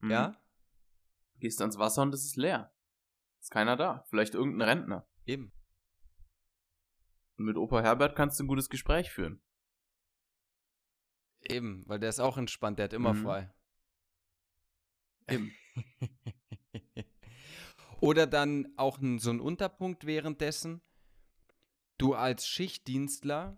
Mhm. 0.00 0.10
ja, 0.10 0.40
Gehst 1.40 1.60
ans 1.60 1.78
Wasser 1.78 2.02
und 2.02 2.14
es 2.14 2.24
ist 2.24 2.36
leer. 2.36 2.72
Ist 3.40 3.50
keiner 3.50 3.76
da. 3.76 4.04
Vielleicht 4.08 4.34
irgendein 4.34 4.68
Rentner. 4.68 5.06
eben. 5.26 5.52
Und 7.36 7.44
mit 7.46 7.56
Opa 7.56 7.82
Herbert 7.82 8.16
kannst 8.16 8.38
du 8.38 8.44
ein 8.44 8.48
gutes 8.48 8.70
Gespräch 8.70 9.10
führen. 9.10 9.42
Eben, 11.48 11.82
weil 11.86 11.98
der 11.98 12.08
ist 12.08 12.20
auch 12.20 12.36
entspannt, 12.38 12.78
der 12.78 12.84
hat 12.84 12.92
immer 12.92 13.12
Mhm. 13.14 13.22
frei. 13.22 13.54
Eben. 15.28 15.52
Oder 18.00 18.26
dann 18.26 18.72
auch 18.76 18.98
ein, 18.98 19.18
so 19.18 19.30
ein 19.30 19.40
Unterpunkt 19.40 20.04
währenddessen. 20.06 20.82
Du 21.98 22.14
als 22.14 22.46
Schichtdienstler, 22.46 23.56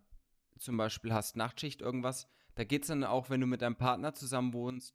zum 0.59 0.77
Beispiel 0.77 1.13
hast 1.13 1.37
Nachtschicht 1.37 1.81
irgendwas, 1.81 2.29
da 2.55 2.65
geht 2.65 2.83
es 2.83 2.89
dann 2.89 3.05
auch, 3.05 3.29
wenn 3.31 3.41
du 3.41 3.47
mit 3.47 3.63
deinem 3.63 3.77
Partner 3.77 4.15
zusammen 4.15 4.53
wohnst, 4.53 4.95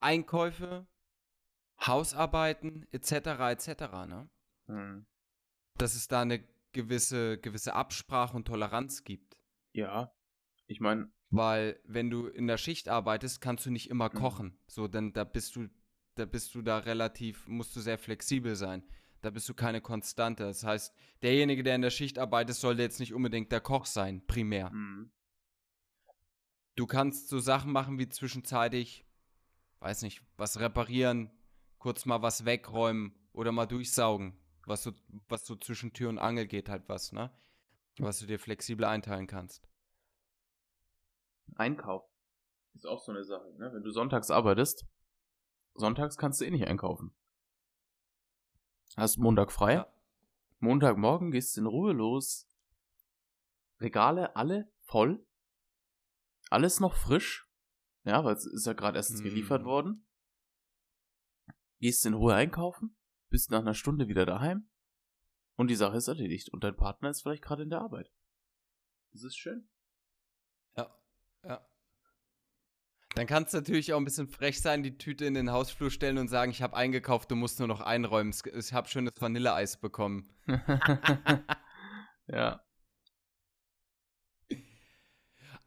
Einkäufe, 0.00 0.86
Hausarbeiten 1.84 2.86
etc. 2.92 3.12
etc. 3.50 3.68
Ne? 4.06 4.30
Mhm. 4.66 5.06
Dass 5.74 5.94
es 5.94 6.08
da 6.08 6.22
eine 6.22 6.42
gewisse, 6.72 7.38
gewisse 7.38 7.74
Absprache 7.74 8.36
und 8.36 8.46
Toleranz 8.46 9.04
gibt. 9.04 9.36
Ja. 9.72 10.12
Ich 10.66 10.80
meine, 10.80 11.12
Weil 11.30 11.80
wenn 11.84 12.08
du 12.10 12.26
in 12.28 12.46
der 12.46 12.56
Schicht 12.56 12.88
arbeitest, 12.88 13.40
kannst 13.40 13.66
du 13.66 13.70
nicht 13.70 13.90
immer 13.90 14.08
Mhm. 14.12 14.18
kochen. 14.18 14.58
So, 14.68 14.86
dann 14.88 15.12
da 15.12 15.24
bist 15.24 15.56
du, 15.56 15.68
da 16.14 16.24
bist 16.24 16.54
du 16.54 16.62
da 16.62 16.78
relativ, 16.78 17.46
musst 17.48 17.74
du 17.76 17.80
sehr 17.80 17.98
flexibel 17.98 18.54
sein. 18.56 18.84
Da 19.22 19.30
bist 19.30 19.48
du 19.48 19.54
keine 19.54 19.80
Konstante. 19.80 20.44
Das 20.44 20.62
heißt, 20.62 20.94
derjenige, 21.22 21.62
der 21.64 21.74
in 21.74 21.82
der 21.82 21.90
Schicht 21.90 22.18
arbeitet, 22.18 22.54
sollte 22.56 22.82
jetzt 22.82 23.00
nicht 23.00 23.12
unbedingt 23.12 23.50
der 23.50 23.60
Koch 23.60 23.86
sein, 23.86 24.24
primär. 24.26 24.70
mhm. 24.70 25.10
Du 26.76 26.86
kannst 26.86 27.28
so 27.28 27.38
Sachen 27.38 27.72
machen 27.72 27.98
wie 27.98 28.08
zwischenzeitig, 28.08 29.06
weiß 29.80 30.02
nicht, 30.02 30.22
was 30.36 30.60
reparieren, 30.60 31.30
kurz 31.78 32.04
mal 32.04 32.20
was 32.20 32.44
wegräumen 32.44 33.14
oder 33.32 33.50
mal 33.50 33.64
durchsaugen, 33.66 34.36
was 34.66 34.82
so, 34.82 34.92
was 35.28 35.46
so 35.46 35.56
zwischen 35.56 35.94
Tür 35.94 36.10
und 36.10 36.18
Angel 36.18 36.46
geht 36.46 36.68
halt 36.68 36.86
was, 36.88 37.12
ne? 37.12 37.30
Was 37.98 38.18
du 38.18 38.26
dir 38.26 38.38
flexibel 38.38 38.84
einteilen 38.84 39.26
kannst. 39.26 39.66
Einkauf 41.54 42.04
ist 42.74 42.86
auch 42.86 43.02
so 43.02 43.12
eine 43.12 43.24
Sache, 43.24 43.54
ne? 43.58 43.72
Wenn 43.72 43.82
du 43.82 43.90
sonntags 43.90 44.30
arbeitest, 44.30 44.86
sonntags 45.74 46.18
kannst 46.18 46.40
du 46.40 46.44
eh 46.44 46.50
nicht 46.50 46.66
einkaufen. 46.66 47.14
Hast 48.96 49.18
Montag 49.18 49.52
frei. 49.52 49.74
Ja. 49.74 49.92
Montagmorgen 50.58 51.30
gehst 51.30 51.56
du 51.56 51.60
in 51.62 51.66
Ruhe 51.66 51.92
los. 51.92 52.48
Regale 53.80 54.36
alle 54.36 54.72
voll. 54.80 55.26
Alles 56.50 56.80
noch 56.80 56.94
frisch. 56.94 57.48
Ja, 58.04 58.24
weil 58.24 58.34
es 58.34 58.46
ist 58.46 58.66
ja 58.66 58.72
gerade 58.72 58.96
erst 58.96 59.18
Mhm. 59.18 59.22
geliefert 59.24 59.64
worden. 59.64 60.06
Gehst 61.78 62.06
in 62.06 62.14
Ruhe 62.14 62.34
einkaufen, 62.34 62.96
bist 63.28 63.50
nach 63.50 63.58
einer 63.60 63.74
Stunde 63.74 64.08
wieder 64.08 64.24
daheim 64.24 64.70
und 65.56 65.68
die 65.68 65.74
Sache 65.76 65.96
ist 65.98 66.08
erledigt 66.08 66.48
und 66.50 66.64
dein 66.64 66.76
Partner 66.76 67.10
ist 67.10 67.22
vielleicht 67.22 67.42
gerade 67.42 67.64
in 67.64 67.70
der 67.70 67.80
Arbeit. 67.80 68.10
Das 69.12 69.24
ist 69.24 69.36
schön. 69.36 69.68
Ja, 70.76 70.96
ja. 71.46 71.66
Dann 73.14 73.26
kannst 73.26 73.54
du 73.54 73.58
natürlich 73.58 73.94
auch 73.94 73.98
ein 73.98 74.04
bisschen 74.04 74.28
frech 74.28 74.60
sein, 74.60 74.82
die 74.82 74.98
Tüte 74.98 75.24
in 75.24 75.32
den 75.32 75.50
Hausflur 75.50 75.90
stellen 75.90 76.18
und 76.18 76.28
sagen, 76.28 76.50
ich 76.50 76.60
habe 76.60 76.76
eingekauft, 76.76 77.30
du 77.30 77.34
musst 77.36 77.58
nur 77.60 77.68
noch 77.68 77.80
einräumen. 77.80 78.34
Ich 78.54 78.72
habe 78.74 78.88
schönes 78.88 79.14
Vanilleeis 79.18 79.80
bekommen. 79.80 80.28
ja. 82.26 82.60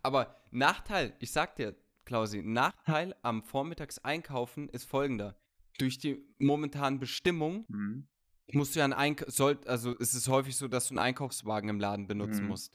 Aber 0.03 0.35
Nachteil, 0.51 1.15
ich 1.19 1.31
sag 1.31 1.55
dir, 1.55 1.75
Klausi, 2.05 2.41
Nachteil 2.43 3.15
am 3.21 3.43
Vormittags 3.43 3.99
einkaufen 3.99 4.69
ist 4.69 4.85
folgender. 4.85 5.35
Durch 5.77 5.97
die 5.97 6.23
momentanen 6.39 6.99
Bestimmungen 6.99 7.65
Mhm. 7.67 8.07
musst 8.53 8.75
du 8.75 8.79
ja 8.79 8.85
einen 8.85 8.93
Eink 8.93 9.25
soll, 9.27 9.59
also 9.65 9.95
es 9.99 10.13
ist 10.13 10.27
häufig 10.27 10.55
so, 10.55 10.67
dass 10.67 10.87
du 10.87 10.93
einen 10.93 10.99
Einkaufswagen 10.99 11.69
im 11.69 11.79
Laden 11.79 12.07
benutzen 12.07 12.43
Mhm. 12.43 12.47
musst. 12.49 12.73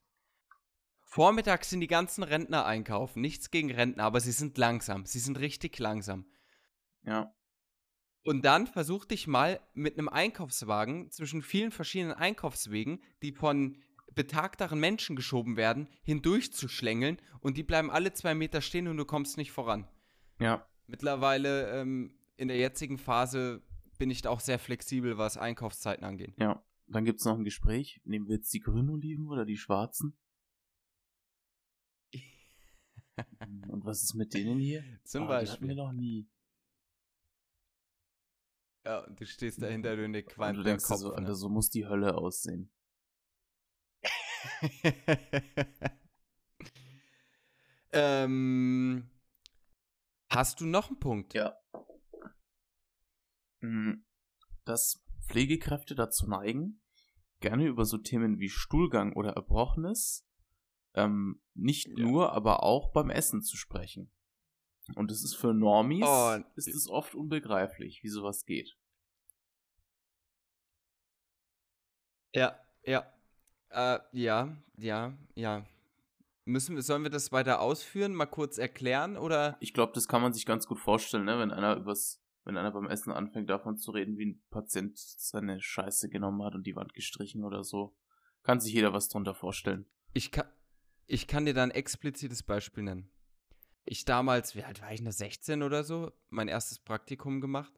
Vormittags 1.15 1.71
sind 1.71 1.79
die 1.79 1.87
ganzen 1.87 2.25
Rentner 2.25 2.67
einkaufen. 2.67 3.21
Nichts 3.21 3.53
gegen 3.53 3.71
Rentner, 3.71 4.03
aber 4.03 4.19
sie 4.19 4.33
sind 4.33 4.59
langsam. 4.59 5.07
Sie 5.07 5.21
sind 5.21 5.39
richtig 5.39 5.79
langsam. 5.79 6.27
Ja. 7.05 7.33
Und 8.25 8.45
dann 8.45 8.67
versuch 8.67 9.05
dich 9.05 9.29
mal 9.29 9.61
mit 9.75 9.97
einem 9.97 10.09
Einkaufswagen 10.09 11.13
zwischen 11.13 11.43
vielen 11.43 11.71
verschiedenen 11.71 12.15
Einkaufswegen, 12.15 13.01
die 13.23 13.31
von 13.31 13.77
betagteren 14.17 14.81
Menschen 14.81 15.15
geschoben 15.15 15.57
werden, 15.57 15.89
hindurchzuschlängeln 16.03 17.19
und 17.39 17.57
die 17.57 17.63
bleiben 17.63 17.93
alle 17.93 18.13
zwei 18.13 18.35
Meter 18.35 18.61
stehen 18.61 18.89
und 18.89 18.97
du 18.97 19.05
kommst 19.05 19.37
nicht 19.37 19.53
voran. 19.53 19.87
Ja. 20.41 20.67
Mittlerweile 20.89 21.81
ähm, 21.81 22.19
in 22.37 22.49
der 22.49 22.57
jetzigen 22.57 22.99
Phase 22.99 23.63
bin 23.99 24.11
ich 24.11 24.23
da 24.23 24.31
auch 24.31 24.41
sehr 24.41 24.59
flexibel, 24.59 25.17
was 25.17 25.37
Einkaufszeiten 25.37 26.05
angeht. 26.05 26.35
Ja. 26.39 26.61
Dann 26.89 27.05
gibt's 27.05 27.25
noch 27.25 27.39
ein 27.39 27.45
Gespräch. 27.45 28.01
Nehmen 28.03 28.27
wir 28.27 28.35
jetzt 28.35 28.53
die 28.53 28.59
grünen 28.59 28.91
Oliven 28.91 29.29
oder 29.29 29.45
die 29.45 29.57
schwarzen? 29.57 30.19
Und 33.69 33.85
was 33.85 34.03
ist 34.03 34.15
mit 34.15 34.35
denen 34.35 34.59
hier? 34.59 34.83
Zum 35.05 35.25
Ah, 35.25 35.41
die 35.41 35.49
hatten 35.51 35.69
wir 35.69 35.75
Beispiel. 35.75 35.77
noch 35.77 35.93
nie. 35.93 36.29
Ja, 38.85 39.07
du 39.09 39.25
stehst 39.25 39.63
dahinter, 39.63 39.97
du 39.97 40.09
ne 40.09 40.19
Und 40.19 40.27
qualmt 40.27 40.59
du 40.59 40.63
der 40.63 40.73
denkst 40.73 40.85
Kopf. 40.85 40.99
so, 40.99 41.09
ne? 41.11 41.17
Alter, 41.17 41.35
so 41.35 41.49
muss 41.49 41.71
die 41.71 41.87
Hölle 41.87 42.17
aussehen. 42.17 42.71
Ähm, 47.97 49.09
hast 50.29 50.61
du 50.61 50.67
noch 50.67 50.89
einen 50.89 50.99
Punkt? 50.99 51.33
Ja. 51.35 51.57
Mm, 53.61 54.05
Dass 54.65 55.05
Pflegekräfte 55.29 55.95
dazu 55.95 56.27
neigen, 56.29 56.83
gerne 57.41 57.67
über 57.67 57.85
so 57.85 57.99
Themen 57.99 58.41
wie 58.41 58.49
Stuhlgang 58.49 59.13
oder 59.13 59.35
Erbrochenes 59.35 60.27
ähm, 60.95 61.41
nicht 61.55 61.89
Ja. 61.89 61.95
nur, 62.05 62.33
aber 62.33 62.63
auch 62.63 62.93
beim 62.93 63.11
Essen 63.11 63.43
zu 63.43 63.57
sprechen. 63.57 64.11
Und 64.97 65.11
es 65.11 65.25
ist 65.25 65.35
für 65.35 65.55
Normies 65.55 66.05
Oh, 66.07 66.37
ist 66.57 66.69
es 66.69 66.89
oft 66.89 67.15
unbegreiflich, 67.15 68.03
wie 68.03 68.09
sowas 68.09 68.45
geht. 68.45 68.77
Ja, 72.35 72.59
ja. 72.85 73.11
Äh, 73.71 73.99
ja, 74.13 74.57
ja, 74.77 75.17
ja. 75.35 75.65
Müssen 76.45 76.75
wir, 76.75 76.83
sollen 76.83 77.03
wir 77.03 77.11
das 77.11 77.33
weiter 77.33 77.61
ausführen, 77.61 78.15
mal 78.15 78.27
kurz 78.27 78.59
erklären 78.59 79.17
oder? 79.17 79.57
Ich 79.61 79.73
glaube, 79.73 79.93
das 79.95 80.09
kann 80.09 80.21
man 80.21 80.35
sich 80.35 80.45
ganz 80.45 80.67
gut 80.67 80.79
vorstellen, 80.79 81.25
ne? 81.25 81.39
wenn 81.39 81.51
einer 81.51 81.77
übers, 81.77 82.23
wenn 82.45 82.59
einer 82.59 82.71
beim 82.71 82.89
Essen 82.89 83.13
anfängt 83.13 83.49
davon 83.49 83.79
zu 83.79 83.93
reden, 83.93 84.19
wie 84.19 84.27
ein 84.27 84.43
Patient 84.51 84.99
seine 84.99 85.61
Scheiße 85.63 86.11
genommen 86.11 86.43
hat 86.45 86.55
und 86.55 86.67
die 86.67 86.77
Wand 86.77 86.93
gestrichen 86.93 87.45
oder 87.45 87.65
so. 87.65 87.97
Kann 88.43 88.61
sich 88.61 88.75
jeder 88.75 88.93
was 88.93 89.09
drunter 89.09 89.35
vorstellen. 89.35 89.87
Ich 90.13 90.31
kann, 90.31 90.47
ich 91.07 91.27
kann 91.27 91.47
dir 91.47 91.55
da 91.55 91.63
ein 91.63 91.71
explizites 91.71 92.43
Beispiel 92.43 92.85
nennen. 92.85 93.11
Ich 93.85 94.05
damals, 94.05 94.55
wie 94.55 94.65
alt 94.65 94.81
war 94.81 94.93
ich, 94.93 95.03
noch 95.03 95.13
16 95.13 95.63
oder 95.63 95.85
so, 95.85 96.11
mein 96.31 96.49
erstes 96.49 96.79
Praktikum 96.79 97.41
gemacht 97.41 97.73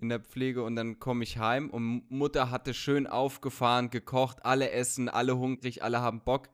in 0.00 0.08
der 0.08 0.20
Pflege 0.20 0.62
und 0.62 0.76
dann 0.76 0.98
komme 0.98 1.24
ich 1.24 1.38
heim 1.38 1.70
und 1.70 2.10
Mutter 2.10 2.50
hatte 2.50 2.74
schön 2.74 3.06
aufgefahren, 3.06 3.90
gekocht, 3.90 4.44
alle 4.44 4.70
essen, 4.70 5.08
alle 5.08 5.36
hungrig, 5.36 5.82
alle 5.82 6.00
haben 6.00 6.24
Bock. 6.24 6.48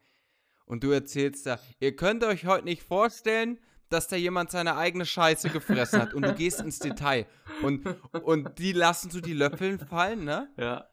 Und 0.66 0.82
du 0.82 0.90
erzählst 0.90 1.46
da, 1.46 1.60
ihr 1.78 1.94
könnt 1.94 2.24
euch 2.24 2.44
heute 2.44 2.64
nicht 2.64 2.82
vorstellen, 2.82 3.60
dass 3.88 4.08
da 4.08 4.16
jemand 4.16 4.50
seine 4.50 4.76
eigene 4.76 5.06
Scheiße 5.06 5.50
gefressen 5.50 6.02
hat 6.02 6.12
und 6.12 6.22
du 6.22 6.34
gehst 6.34 6.60
ins 6.60 6.80
Detail 6.80 7.26
und, 7.62 7.86
und 8.24 8.58
die 8.58 8.72
lassen 8.72 9.10
so 9.10 9.20
die 9.20 9.32
Löffeln 9.32 9.78
fallen, 9.78 10.24
ne? 10.24 10.48
Ja. 10.56 10.88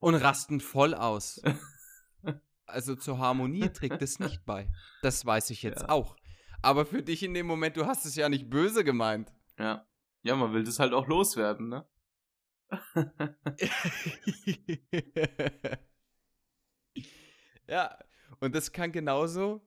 und 0.00 0.16
rasten 0.16 0.60
voll 0.60 0.94
aus. 0.94 1.40
Also 2.66 2.94
zur 2.96 3.18
Harmonie 3.18 3.68
trägt 3.70 4.02
es 4.02 4.18
nicht 4.18 4.44
bei. 4.46 4.68
Das 5.02 5.24
weiß 5.24 5.50
ich 5.50 5.62
jetzt 5.62 5.82
Ja. 5.82 5.88
auch. 5.90 6.16
Aber 6.62 6.84
für 6.86 7.02
dich 7.02 7.22
in 7.22 7.34
dem 7.34 7.46
Moment, 7.46 7.76
du 7.76 7.86
hast 7.86 8.04
es 8.06 8.16
ja 8.16 8.28
nicht 8.28 8.50
böse 8.50 8.82
gemeint. 8.84 9.32
Ja. 9.58 9.86
Ja, 10.22 10.34
man 10.36 10.52
will 10.52 10.64
das 10.64 10.78
halt 10.80 10.92
auch 10.92 11.06
loswerden, 11.06 11.68
ne? 11.68 11.86
ja, 17.68 17.96
und 18.40 18.54
das 18.54 18.72
kann 18.72 18.92
genauso. 18.92 19.60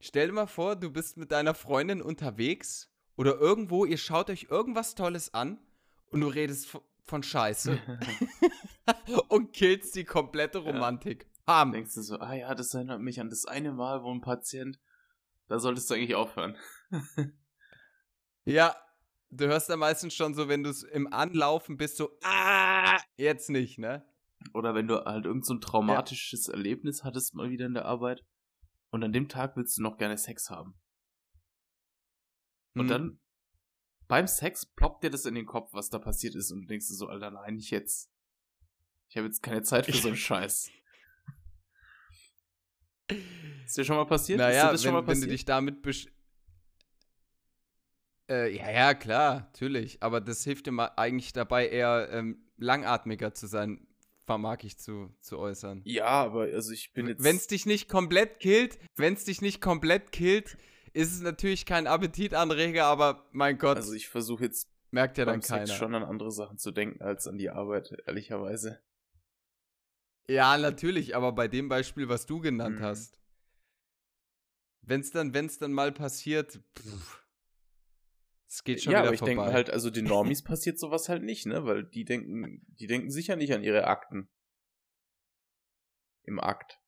Stell 0.00 0.28
dir 0.28 0.32
mal 0.32 0.46
vor, 0.46 0.76
du 0.76 0.90
bist 0.90 1.16
mit 1.16 1.30
deiner 1.32 1.54
Freundin 1.54 2.02
unterwegs 2.02 2.90
oder 3.16 3.38
irgendwo, 3.38 3.84
ihr 3.84 3.98
schaut 3.98 4.30
euch 4.30 4.48
irgendwas 4.50 4.94
Tolles 4.94 5.32
an 5.34 5.58
und 6.10 6.20
du 6.20 6.26
redest 6.28 6.76
von 7.04 7.22
Scheiße 7.22 7.78
und 9.28 9.52
killst 9.52 9.94
die 9.94 10.04
komplette 10.04 10.58
Romantik. 10.58 11.26
Bam. 11.52 11.72
Denkst 11.72 11.94
du 11.94 12.00
so, 12.00 12.18
ah 12.18 12.32
ja, 12.32 12.54
das 12.54 12.72
erinnert 12.72 13.02
mich 13.02 13.20
an 13.20 13.28
das 13.28 13.44
eine 13.44 13.72
Mal, 13.72 14.02
wo 14.02 14.10
ein 14.10 14.22
Patient, 14.22 14.80
da 15.48 15.58
solltest 15.58 15.90
du 15.90 15.94
eigentlich 15.94 16.14
aufhören. 16.14 16.56
Ja, 18.44 18.74
du 19.30 19.46
hörst 19.46 19.68
da 19.70 19.76
meistens 19.76 20.14
schon 20.14 20.34
so, 20.34 20.48
wenn 20.48 20.64
du 20.64 20.70
es 20.70 20.82
im 20.82 21.12
Anlaufen 21.12 21.76
bist, 21.76 21.96
so, 21.96 22.10
ah, 22.24 22.98
jetzt 23.16 23.50
nicht, 23.50 23.78
ne? 23.78 24.04
Oder 24.52 24.74
wenn 24.74 24.88
du 24.88 25.04
halt 25.04 25.26
irgend 25.26 25.46
so 25.46 25.54
ein 25.54 25.60
traumatisches 25.60 26.48
Erlebnis 26.48 27.04
hattest 27.04 27.34
mal 27.34 27.50
wieder 27.50 27.66
in 27.66 27.74
der 27.74 27.84
Arbeit 27.84 28.24
und 28.90 29.04
an 29.04 29.12
dem 29.12 29.28
Tag 29.28 29.54
willst 29.56 29.78
du 29.78 29.82
noch 29.82 29.96
gerne 29.96 30.18
Sex 30.18 30.50
haben. 30.50 30.74
Und 32.74 32.86
Hm. 32.86 32.88
dann 32.88 33.20
beim 34.08 34.26
Sex 34.26 34.66
ploppt 34.66 35.04
dir 35.04 35.10
das 35.10 35.24
in 35.26 35.36
den 35.36 35.46
Kopf, 35.46 35.72
was 35.72 35.88
da 35.88 36.00
passiert 36.00 36.34
ist 36.34 36.50
und 36.50 36.62
du 36.62 36.66
denkst 36.66 36.88
dir 36.88 36.94
so, 36.94 37.06
Alter, 37.06 37.30
nein, 37.30 37.54
nicht 37.54 37.70
jetzt. 37.70 38.10
Ich 39.08 39.16
habe 39.16 39.26
jetzt 39.28 39.42
keine 39.42 39.62
Zeit 39.62 39.86
für 39.86 39.92
so 39.92 40.08
einen 40.08 40.16
Scheiß. 40.28 40.68
Ist 43.64 43.76
dir 43.78 43.84
schon 43.84 43.96
mal 43.96 44.04
passiert? 44.06 44.38
ist 44.40 44.44
dir 44.44 44.48
Naja, 44.48 44.72
das 44.72 44.82
wenn, 44.82 44.86
schon 44.88 44.92
mal 44.94 45.00
wenn 45.00 45.06
passiert? 45.06 45.26
du 45.26 45.30
dich 45.30 45.44
damit 45.44 45.82
besch 45.82 46.06
äh, 48.30 48.56
ja, 48.56 48.70
ja, 48.70 48.94
klar, 48.94 49.40
natürlich. 49.52 50.02
Aber 50.02 50.20
das 50.20 50.44
hilft 50.44 50.66
dir 50.66 50.72
mal 50.72 50.90
eigentlich 50.96 51.32
dabei, 51.32 51.68
eher 51.68 52.08
ähm, 52.12 52.38
langatmiger 52.56 53.34
zu 53.34 53.46
sein, 53.46 53.86
vermag 54.24 54.58
ich 54.62 54.78
zu, 54.78 55.12
zu 55.20 55.38
äußern. 55.38 55.82
ja, 55.84 56.06
aber 56.06 56.42
also 56.42 56.72
ich 56.72 56.92
bin 56.92 57.08
jetzt. 57.08 57.22
Wenn 57.22 57.36
es 57.36 57.46
dich 57.48 57.66
nicht 57.66 57.88
komplett 57.88 58.38
killt, 58.40 58.78
wenn 58.96 59.14
es 59.14 59.24
dich 59.24 59.42
nicht 59.42 59.60
komplett 59.60 60.12
killt, 60.12 60.56
ist 60.92 61.12
es 61.12 61.20
natürlich 61.20 61.66
kein 61.66 61.86
Appetitanreger, 61.86 62.84
aber 62.84 63.26
mein 63.32 63.58
Gott, 63.58 63.76
also 63.76 63.92
ich 63.92 64.08
versuche 64.08 64.44
jetzt 64.44 64.68
merkt 64.90 65.18
ja 65.18 65.24
dann 65.24 65.40
keiner. 65.40 65.66
Sex 65.66 65.78
schon 65.78 65.94
an 65.94 66.04
andere 66.04 66.30
Sachen 66.30 66.58
zu 66.58 66.70
denken 66.70 67.02
als 67.02 67.26
an 67.26 67.38
die 67.38 67.50
Arbeit, 67.50 67.92
ehrlicherweise. 68.06 68.78
Ja, 70.28 70.56
natürlich, 70.56 71.14
aber 71.16 71.32
bei 71.32 71.48
dem 71.48 71.68
Beispiel, 71.68 72.08
was 72.08 72.26
du 72.26 72.40
genannt 72.40 72.78
Mhm. 72.78 72.82
hast, 72.84 73.18
wenn's 74.82 75.10
dann, 75.10 75.34
wenn's 75.34 75.58
dann 75.58 75.72
mal 75.72 75.92
passiert, 75.92 76.60
es 78.48 78.64
geht 78.64 78.82
schon 78.82 78.92
ja, 78.92 78.98
wieder 78.98 79.08
aber 79.08 79.14
ich 79.14 79.20
vorbei. 79.20 79.34
denke 79.34 79.52
halt, 79.52 79.70
also 79.70 79.90
den 79.90 80.06
Normis 80.06 80.42
passiert 80.44 80.78
sowas 80.78 81.08
halt 81.08 81.22
nicht, 81.22 81.46
ne? 81.46 81.64
Weil 81.64 81.84
die 81.84 82.04
denken, 82.04 82.64
die 82.78 82.86
denken 82.86 83.10
sicher 83.10 83.36
nicht 83.36 83.52
an 83.52 83.62
ihre 83.62 83.86
Akten. 83.86 84.28
Im 86.24 86.38
Akt. 86.38 86.78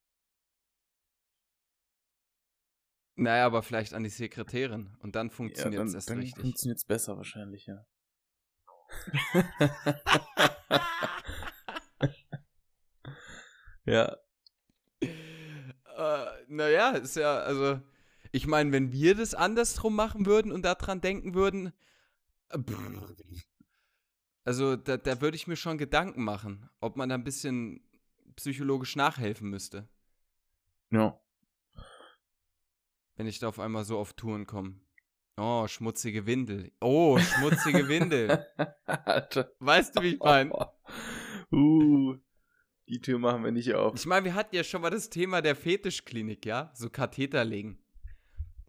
naja, 3.16 3.46
aber 3.46 3.62
vielleicht 3.62 3.94
an 3.94 4.02
die 4.04 4.10
Sekretärin 4.10 4.96
und 5.00 5.14
dann 5.16 5.30
Ja, 5.30 5.34
funktioniert 5.36 5.78
dann, 5.78 5.88
es 5.88 5.94
erst 5.94 6.10
dann 6.10 6.18
richtig. 6.18 6.42
funktioniert 6.42 6.78
es 6.78 6.84
besser 6.84 7.16
wahrscheinlich, 7.16 7.66
ja. 7.66 7.84
ja. 13.86 14.16
Äh, 15.00 16.26
naja, 16.48 16.90
ist 16.92 17.16
ja, 17.16 17.38
also, 17.38 17.80
ich 18.32 18.46
meine, 18.46 18.72
wenn 18.72 18.92
wir 18.92 19.14
das 19.14 19.34
andersrum 19.34 19.94
machen 19.94 20.26
würden 20.26 20.50
und 20.52 20.62
daran 20.62 21.00
denken 21.00 21.34
würden, 21.34 21.72
also 24.44 24.76
da, 24.76 24.96
da 24.96 25.20
würde 25.20 25.36
ich 25.36 25.46
mir 25.46 25.56
schon 25.56 25.78
Gedanken 25.78 26.24
machen, 26.24 26.68
ob 26.80 26.96
man 26.96 27.08
da 27.08 27.14
ein 27.14 27.24
bisschen 27.24 27.80
psychologisch 28.36 28.96
nachhelfen 28.96 29.48
müsste, 29.50 29.88
Ja. 30.90 31.20
wenn 33.16 33.26
ich 33.26 33.38
da 33.38 33.48
auf 33.48 33.60
einmal 33.60 33.84
so 33.84 33.98
auf 33.98 34.12
Touren 34.14 34.46
komme. 34.46 34.80
Oh, 35.36 35.66
schmutzige 35.66 36.26
Windel. 36.26 36.70
Oh, 36.80 37.18
schmutzige 37.18 37.88
Windel. 37.88 38.46
Alter. 38.86 39.50
Weißt 39.58 39.96
du, 39.96 40.02
wie 40.02 40.14
ich 40.14 40.20
meine? 40.20 40.52
Uh, 41.52 42.16
die 42.88 43.00
Tür 43.00 43.18
machen 43.18 43.44
wir 43.44 43.52
nicht 43.52 43.74
auf. 43.74 43.94
Ich 43.94 44.06
meine, 44.06 44.24
wir 44.24 44.34
hatten 44.34 44.54
ja 44.54 44.64
schon 44.64 44.82
mal 44.82 44.90
das 44.90 45.10
Thema 45.10 45.40
der 45.42 45.56
Fetischklinik, 45.56 46.44
ja? 46.46 46.70
So 46.74 46.90
Katheter 46.90 47.44
legen. 47.44 47.78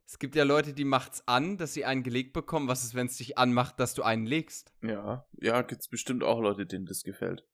Es 0.07 0.19
gibt 0.19 0.35
ja 0.35 0.43
Leute, 0.43 0.73
die 0.73 0.85
macht's 0.85 1.27
an, 1.27 1.57
dass 1.57 1.73
sie 1.73 1.83
einen 1.83 2.03
gelegt 2.03 2.33
bekommen. 2.33 2.67
Was 2.67 2.83
ist, 2.83 2.93
wenn 2.93 3.07
es 3.07 3.17
dich 3.17 3.37
anmacht, 3.37 3.79
dass 3.79 3.95
du 3.95 4.03
einen 4.03 4.25
legst? 4.25 4.73
Ja, 4.83 5.27
ja, 5.41 5.61
gibt's 5.63 5.87
bestimmt 5.89 6.23
auch 6.23 6.39
Leute, 6.39 6.65
denen 6.65 6.85
das 6.85 7.03
gefällt. 7.03 7.45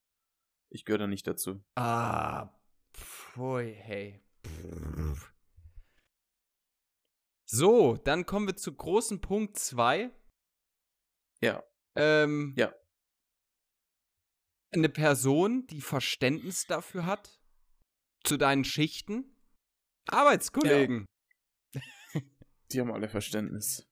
Ich 0.69 0.85
gehöre 0.85 0.99
da 0.99 1.07
nicht 1.07 1.25
dazu. 1.27 1.63
Ah, 1.75 2.49
pfui, 2.93 3.73
hey. 3.73 4.21
So, 7.45 7.97
dann 7.97 8.25
kommen 8.25 8.47
wir 8.47 8.55
zu 8.55 8.73
großen 8.73 9.21
Punkt 9.21 9.57
2. 9.57 10.11
Ja. 11.41 11.63
Ähm, 11.95 12.53
Ja. 12.57 12.73
Eine 14.73 14.89
Person, 14.89 15.67
die 15.67 15.81
Verständnis 15.81 16.65
dafür 16.65 17.05
hat, 17.05 17.41
zu 18.23 18.37
deinen 18.37 18.63
Schichten. 18.63 19.35
Arbeitskollegen. 20.07 21.05
Die 22.71 22.79
haben 22.79 22.91
alle 22.91 23.09
Verständnis. 23.09 23.87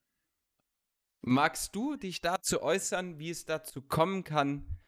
Magst 1.22 1.76
du 1.76 1.98
dich 1.98 2.22
dazu 2.22 2.62
äußern, 2.62 3.20
wie 3.20 3.30
es 3.30 3.44
dazu 3.44 3.82
kommen 3.82 4.24
kann, 4.24 4.80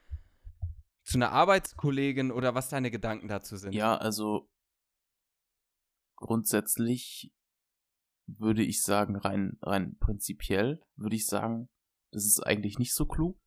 zu 1.03 1.17
einer 1.17 1.31
Arbeitskollegin 1.31 2.31
oder 2.31 2.55
was 2.55 2.69
deine 2.69 2.89
Gedanken 2.89 3.27
dazu 3.27 3.57
sind? 3.57 3.73
Ja, 3.73 3.97
also 3.97 4.49
grundsätzlich 6.15 7.33
würde 8.27 8.63
ich 8.63 8.81
sagen, 8.81 9.17
rein, 9.17 9.57
rein 9.61 9.97
prinzipiell 9.99 10.81
würde 10.95 11.17
ich 11.17 11.25
sagen, 11.25 11.69
das 12.11 12.25
ist 12.25 12.39
eigentlich 12.45 12.77
nicht 12.77 12.93
so 12.93 13.05
klug. 13.05 13.37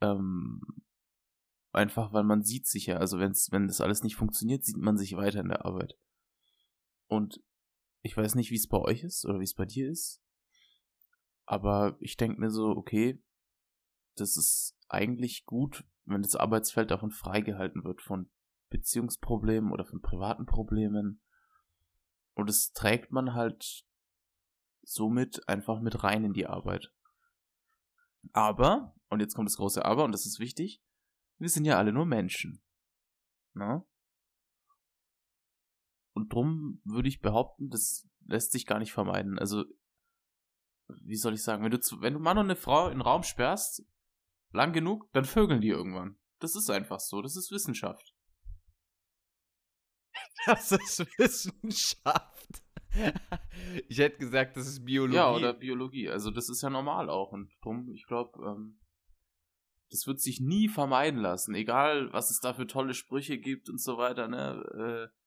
Ähm, 0.00 0.60
einfach 1.72 2.12
weil 2.12 2.24
man 2.24 2.42
sieht 2.42 2.66
sich 2.66 2.86
ja, 2.86 2.96
also 2.96 3.18
wenn's, 3.18 3.50
wenn 3.50 3.66
das 3.66 3.80
alles 3.80 4.02
nicht 4.02 4.16
funktioniert, 4.16 4.64
sieht 4.64 4.76
man 4.76 4.96
sich 4.96 5.16
weiter 5.16 5.40
in 5.40 5.48
der 5.48 5.64
Arbeit. 5.64 5.98
Und 7.06 7.42
ich 8.02 8.16
weiß 8.16 8.34
nicht, 8.34 8.50
wie 8.50 8.56
es 8.56 8.68
bei 8.68 8.78
euch 8.78 9.02
ist 9.02 9.24
oder 9.24 9.40
wie 9.40 9.44
es 9.44 9.54
bei 9.54 9.64
dir 9.64 9.90
ist, 9.90 10.22
aber 11.46 11.96
ich 12.00 12.16
denke 12.16 12.40
mir 12.40 12.50
so, 12.50 12.68
okay, 12.68 13.22
das 14.16 14.36
ist 14.36 14.76
eigentlich 14.88 15.46
gut, 15.46 15.84
wenn 16.04 16.22
das 16.22 16.36
Arbeitsfeld 16.36 16.90
davon 16.90 17.10
freigehalten 17.10 17.84
wird, 17.84 18.02
von 18.02 18.30
Beziehungsproblemen 18.70 19.72
oder 19.72 19.84
von 19.84 20.00
privaten 20.00 20.46
Problemen. 20.46 21.22
Und 22.34 22.50
es 22.50 22.72
trägt 22.72 23.12
man 23.12 23.34
halt 23.34 23.84
somit 24.82 25.48
einfach 25.48 25.80
mit 25.80 26.02
rein 26.02 26.24
in 26.24 26.32
die 26.32 26.46
Arbeit. 26.46 26.92
Aber, 28.32 28.94
und 29.08 29.20
jetzt 29.20 29.34
kommt 29.34 29.48
das 29.48 29.56
große 29.56 29.84
Aber, 29.84 30.04
und 30.04 30.12
das 30.12 30.26
ist 30.26 30.38
wichtig, 30.38 30.82
wir 31.38 31.48
sind 31.48 31.64
ja 31.64 31.78
alle 31.78 31.92
nur 31.92 32.06
Menschen. 32.06 32.62
Na? 33.54 33.86
Und 36.14 36.32
drum 36.32 36.80
würde 36.84 37.08
ich 37.08 37.20
behaupten, 37.20 37.70
das 37.70 38.08
lässt 38.26 38.52
sich 38.52 38.66
gar 38.66 38.80
nicht 38.80 38.92
vermeiden. 38.92 39.38
Also, 39.38 39.64
wie 41.02 41.16
soll 41.16 41.34
ich 41.34 41.42
sagen, 41.42 41.62
wenn 41.62 41.70
du, 41.70 41.78
wenn 42.00 42.14
du 42.14 42.20
Mann 42.20 42.38
und 42.38 42.46
eine 42.46 42.56
Frau 42.56 42.86
in 42.86 42.94
den 42.94 43.02
Raum 43.02 43.22
sperrst, 43.22 43.84
lang 44.52 44.72
genug, 44.72 45.10
dann 45.12 45.24
vögeln 45.24 45.60
die 45.60 45.68
irgendwann. 45.68 46.18
Das 46.40 46.56
ist 46.56 46.70
einfach 46.70 47.00
so, 47.00 47.22
das 47.22 47.36
ist 47.36 47.50
Wissenschaft. 47.50 48.14
Das 50.46 50.72
ist 50.72 51.00
Wissenschaft. 51.18 52.62
ich 53.88 53.98
hätte 53.98 54.18
gesagt, 54.18 54.56
das 54.56 54.66
ist 54.66 54.84
Biologie. 54.84 55.16
Ja, 55.16 55.32
oder 55.32 55.52
Biologie. 55.52 56.08
Also 56.08 56.30
das 56.30 56.48
ist 56.48 56.62
ja 56.62 56.70
normal 56.70 57.10
auch. 57.10 57.32
Und 57.32 57.50
drum, 57.62 57.90
ich 57.90 58.06
glaube, 58.06 58.38
ähm, 58.44 58.78
das 59.90 60.06
wird 60.06 60.20
sich 60.20 60.40
nie 60.40 60.68
vermeiden 60.68 61.20
lassen. 61.20 61.54
Egal, 61.54 62.12
was 62.12 62.30
es 62.30 62.40
da 62.40 62.54
für 62.54 62.66
tolle 62.66 62.94
Sprüche 62.94 63.38
gibt 63.38 63.68
und 63.68 63.80
so 63.80 63.98
weiter, 63.98 64.28
ne? 64.28 65.10
Äh, 65.10 65.18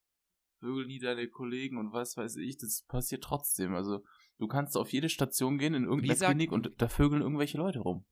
Vögel 0.61 0.85
nie 0.85 0.99
deine 0.99 1.27
Kollegen 1.27 1.77
und 1.77 1.91
was 1.91 2.17
weiß 2.17 2.35
ich, 2.35 2.57
das 2.57 2.83
passiert 2.87 3.23
trotzdem. 3.23 3.73
Also 3.73 4.03
du 4.37 4.47
kannst 4.47 4.77
auf 4.77 4.93
jede 4.93 5.09
Station 5.09 5.57
gehen 5.57 5.73
in 5.73 5.85
irgendeiner 5.85 6.27
Klinik 6.27 6.51
und 6.51 6.71
da 6.77 6.87
vögeln 6.87 7.23
irgendwelche 7.23 7.57
Leute 7.57 7.79
rum. 7.79 8.05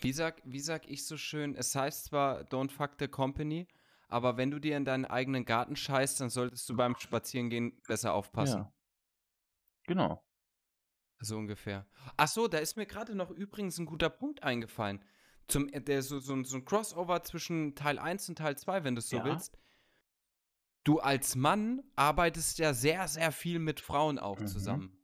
Wie 0.00 0.12
sag, 0.12 0.42
wie 0.44 0.60
sag 0.60 0.88
ich 0.88 1.06
so 1.06 1.16
schön, 1.16 1.54
es 1.54 1.74
heißt 1.76 2.06
zwar 2.06 2.40
Don't 2.42 2.72
fuck 2.72 2.96
the 2.98 3.06
company, 3.06 3.68
aber 4.08 4.36
wenn 4.36 4.50
du 4.50 4.58
dir 4.58 4.76
in 4.76 4.84
deinen 4.84 5.04
eigenen 5.04 5.44
Garten 5.44 5.76
scheißt, 5.76 6.20
dann 6.20 6.30
solltest 6.30 6.68
du 6.68 6.76
beim 6.76 6.96
Spazierengehen 6.96 7.80
besser 7.86 8.14
aufpassen. 8.14 8.62
Ja. 8.62 8.72
Genau. 9.84 10.24
So 11.20 11.36
ungefähr. 11.36 11.86
Ach 12.16 12.28
so, 12.28 12.48
da 12.48 12.58
ist 12.58 12.76
mir 12.76 12.86
gerade 12.86 13.14
noch 13.14 13.30
übrigens 13.30 13.78
ein 13.78 13.86
guter 13.86 14.10
Punkt 14.10 14.42
eingefallen. 14.42 15.04
Zum, 15.46 15.68
äh, 15.68 15.80
der, 15.80 16.02
so, 16.02 16.18
so, 16.18 16.42
so 16.42 16.56
ein 16.56 16.64
Crossover 16.64 17.22
zwischen 17.22 17.74
Teil 17.74 17.98
1 17.98 18.30
und 18.30 18.38
Teil 18.38 18.56
2, 18.56 18.84
wenn 18.84 18.94
du 18.94 18.98
es 18.98 19.08
so 19.08 19.18
ja. 19.18 19.24
willst. 19.24 19.58
Du 20.84 21.00
als 21.00 21.34
Mann 21.34 21.82
arbeitest 21.96 22.58
ja 22.58 22.74
sehr, 22.74 23.08
sehr 23.08 23.32
viel 23.32 23.58
mit 23.58 23.80
Frauen 23.80 24.18
auch 24.18 24.38
mhm. 24.38 24.46
zusammen. 24.46 24.98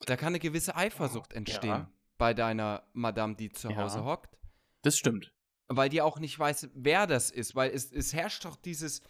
Da 0.00 0.16
kann 0.16 0.28
eine 0.28 0.40
gewisse 0.40 0.76
Eifersucht 0.76 1.32
entstehen 1.32 1.70
ja. 1.70 1.90
bei 2.18 2.34
deiner 2.34 2.86
Madame, 2.92 3.34
die 3.34 3.50
zu 3.50 3.70
ja. 3.70 3.76
Hause 3.76 4.04
hockt. 4.04 4.36
Das 4.82 4.98
stimmt 4.98 5.35
weil 5.68 5.88
die 5.88 6.02
auch 6.02 6.18
nicht 6.18 6.38
weiß, 6.38 6.70
wer 6.74 7.06
das 7.06 7.30
ist, 7.30 7.54
weil 7.54 7.70
es, 7.70 7.92
es 7.92 8.12
herrscht 8.12 8.44
doch 8.44 8.56
dieses 8.56 9.00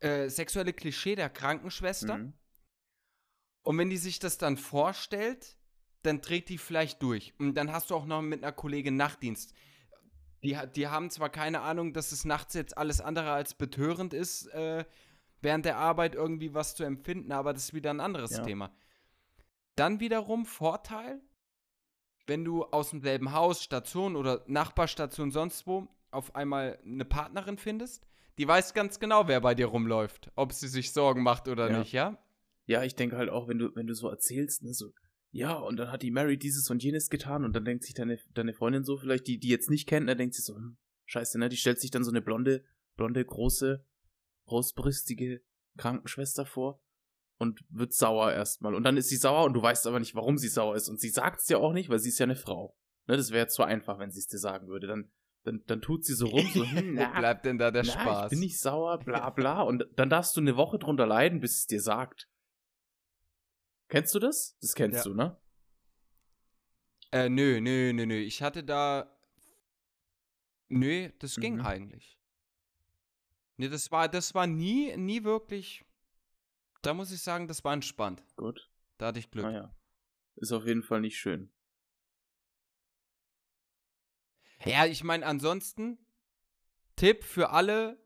äh, 0.00 0.28
sexuelle 0.28 0.72
Klischee 0.72 1.14
der 1.14 1.30
Krankenschwester. 1.30 2.18
Mhm. 2.18 2.32
Und 3.62 3.78
wenn 3.78 3.90
die 3.90 3.96
sich 3.96 4.18
das 4.18 4.38
dann 4.38 4.56
vorstellt, 4.56 5.56
dann 6.02 6.20
dreht 6.20 6.48
die 6.48 6.58
vielleicht 6.58 7.02
durch. 7.02 7.34
Und 7.38 7.54
dann 7.54 7.72
hast 7.72 7.90
du 7.90 7.96
auch 7.96 8.06
noch 8.06 8.22
mit 8.22 8.42
einer 8.42 8.52
Kollegin 8.52 8.96
Nachtdienst. 8.96 9.52
Die, 10.44 10.56
die 10.76 10.86
haben 10.86 11.10
zwar 11.10 11.30
keine 11.30 11.62
Ahnung, 11.62 11.92
dass 11.92 12.12
es 12.12 12.24
nachts 12.24 12.54
jetzt 12.54 12.78
alles 12.78 13.00
andere 13.00 13.32
als 13.32 13.54
betörend 13.54 14.14
ist, 14.14 14.46
äh, 14.48 14.84
während 15.40 15.64
der 15.64 15.78
Arbeit 15.78 16.14
irgendwie 16.14 16.54
was 16.54 16.76
zu 16.76 16.84
empfinden, 16.84 17.32
aber 17.32 17.52
das 17.52 17.64
ist 17.64 17.74
wieder 17.74 17.90
ein 17.90 18.00
anderes 18.00 18.36
ja. 18.36 18.44
Thema. 18.44 18.70
Dann 19.74 19.98
wiederum 20.00 20.46
Vorteil, 20.46 21.20
wenn 22.26 22.44
du 22.44 22.64
aus 22.64 22.90
demselben 22.90 23.32
Haus, 23.32 23.62
Station 23.62 24.16
oder 24.16 24.44
Nachbarstation 24.46 25.30
sonst 25.30 25.66
wo 25.66 25.88
auf 26.16 26.34
einmal 26.34 26.78
eine 26.84 27.04
Partnerin 27.04 27.58
findest, 27.58 28.06
die 28.38 28.48
weiß 28.48 28.74
ganz 28.74 28.98
genau, 28.98 29.28
wer 29.28 29.40
bei 29.40 29.54
dir 29.54 29.66
rumläuft, 29.66 30.30
ob 30.34 30.52
sie 30.52 30.68
sich 30.68 30.92
Sorgen 30.92 31.22
macht 31.22 31.48
oder 31.48 31.70
ja. 31.70 31.78
nicht, 31.78 31.92
ja? 31.92 32.18
Ja, 32.66 32.82
ich 32.82 32.96
denke 32.96 33.16
halt 33.16 33.30
auch, 33.30 33.48
wenn 33.48 33.58
du, 33.58 33.74
wenn 33.74 33.86
du 33.86 33.94
so 33.94 34.08
erzählst, 34.08 34.62
ne, 34.62 34.74
so, 34.74 34.92
ja, 35.30 35.54
und 35.54 35.76
dann 35.76 35.92
hat 35.92 36.02
die 36.02 36.10
Mary 36.10 36.38
dieses 36.38 36.68
und 36.70 36.82
jenes 36.82 37.10
getan 37.10 37.44
und 37.44 37.54
dann 37.54 37.64
denkt 37.64 37.84
sich 37.84 37.94
deine, 37.94 38.18
deine 38.34 38.54
Freundin 38.54 38.84
so 38.84 38.96
vielleicht, 38.96 39.26
die, 39.26 39.38
die 39.38 39.48
jetzt 39.48 39.70
nicht 39.70 39.86
kennt, 39.86 40.08
da 40.08 40.14
denkt 40.14 40.34
sich 40.34 40.44
so, 40.44 40.56
hm, 40.56 40.76
scheiße, 41.04 41.38
ne, 41.38 41.48
die 41.48 41.56
stellt 41.56 41.80
sich 41.80 41.90
dann 41.90 42.04
so 42.04 42.10
eine 42.10 42.22
blonde, 42.22 42.64
blonde, 42.96 43.24
große, 43.24 43.84
großbrüstige 44.46 45.42
Krankenschwester 45.76 46.46
vor 46.46 46.82
und 47.38 47.60
wird 47.68 47.92
sauer 47.92 48.32
erstmal. 48.32 48.74
Und 48.74 48.84
dann 48.84 48.96
ist 48.96 49.08
sie 49.08 49.16
sauer 49.16 49.44
und 49.44 49.52
du 49.52 49.62
weißt 49.62 49.86
aber 49.86 50.00
nicht, 50.00 50.14
warum 50.14 50.38
sie 50.38 50.48
sauer 50.48 50.74
ist. 50.74 50.88
Und 50.88 51.00
sie 51.00 51.10
sagt 51.10 51.40
es 51.40 51.48
ja 51.48 51.58
auch 51.58 51.72
nicht, 51.72 51.88
weil 51.90 51.98
sie 51.98 52.08
ist 52.08 52.18
ja 52.18 52.24
eine 52.24 52.36
Frau. 52.36 52.76
Ne, 53.06 53.16
das 53.16 53.30
wäre 53.30 53.48
zu 53.48 53.62
einfach, 53.62 53.98
wenn 53.98 54.10
sie 54.10 54.20
es 54.20 54.26
dir 54.26 54.38
sagen 54.38 54.68
würde. 54.68 54.86
Dann 54.86 55.10
dann, 55.46 55.62
dann 55.66 55.80
tut 55.80 56.04
sie 56.04 56.14
so 56.14 56.26
rum, 56.30 56.46
so, 56.52 56.64
hm, 56.64 56.94
na, 56.94 57.08
Wo 57.14 57.18
bleibt 57.18 57.46
denn 57.46 57.58
da 57.58 57.70
der 57.70 57.84
na, 57.84 57.92
Spaß? 57.92 58.24
Ich 58.24 58.30
bin 58.30 58.40
nicht 58.40 58.58
sauer, 58.58 58.98
bla 58.98 59.30
bla. 59.36 59.62
Und 59.62 59.86
dann 59.96 60.10
darfst 60.10 60.36
du 60.36 60.40
eine 60.40 60.56
Woche 60.56 60.78
drunter 60.78 61.06
leiden, 61.06 61.40
bis 61.40 61.58
es 61.58 61.66
dir 61.66 61.80
sagt. 61.80 62.28
Kennst 63.88 64.14
du 64.14 64.18
das? 64.18 64.56
Das 64.60 64.74
kennst 64.74 65.04
ja. 65.06 65.12
du, 65.12 65.14
ne? 65.14 65.40
Äh, 67.12 67.28
nö, 67.28 67.60
nö, 67.60 67.92
nö, 67.92 68.06
nö. 68.06 68.16
Ich 68.16 68.42
hatte 68.42 68.64
da. 68.64 69.16
Nö, 70.68 71.10
das 71.20 71.36
ging 71.36 71.56
mhm. 71.56 71.66
eigentlich. 71.66 72.18
Nee, 73.56 73.68
das 73.68 73.92
war, 73.92 74.08
das 74.08 74.34
war 74.34 74.48
nie, 74.48 74.96
nie 74.96 75.22
wirklich. 75.22 75.84
Da 76.82 76.92
muss 76.92 77.12
ich 77.12 77.22
sagen, 77.22 77.46
das 77.46 77.64
war 77.64 77.72
entspannt. 77.72 78.24
Gut. 78.34 78.70
Da 78.98 79.06
hatte 79.06 79.20
ich 79.20 79.30
Glück. 79.30 79.44
Naja. 79.44 79.74
Ist 80.34 80.52
auf 80.52 80.66
jeden 80.66 80.82
Fall 80.82 81.00
nicht 81.00 81.16
schön. 81.16 81.52
Ja, 84.66 84.84
ich 84.84 85.04
meine, 85.04 85.24
ansonsten, 85.24 85.98
Tipp 86.96 87.24
für 87.24 87.50
alle 87.50 87.98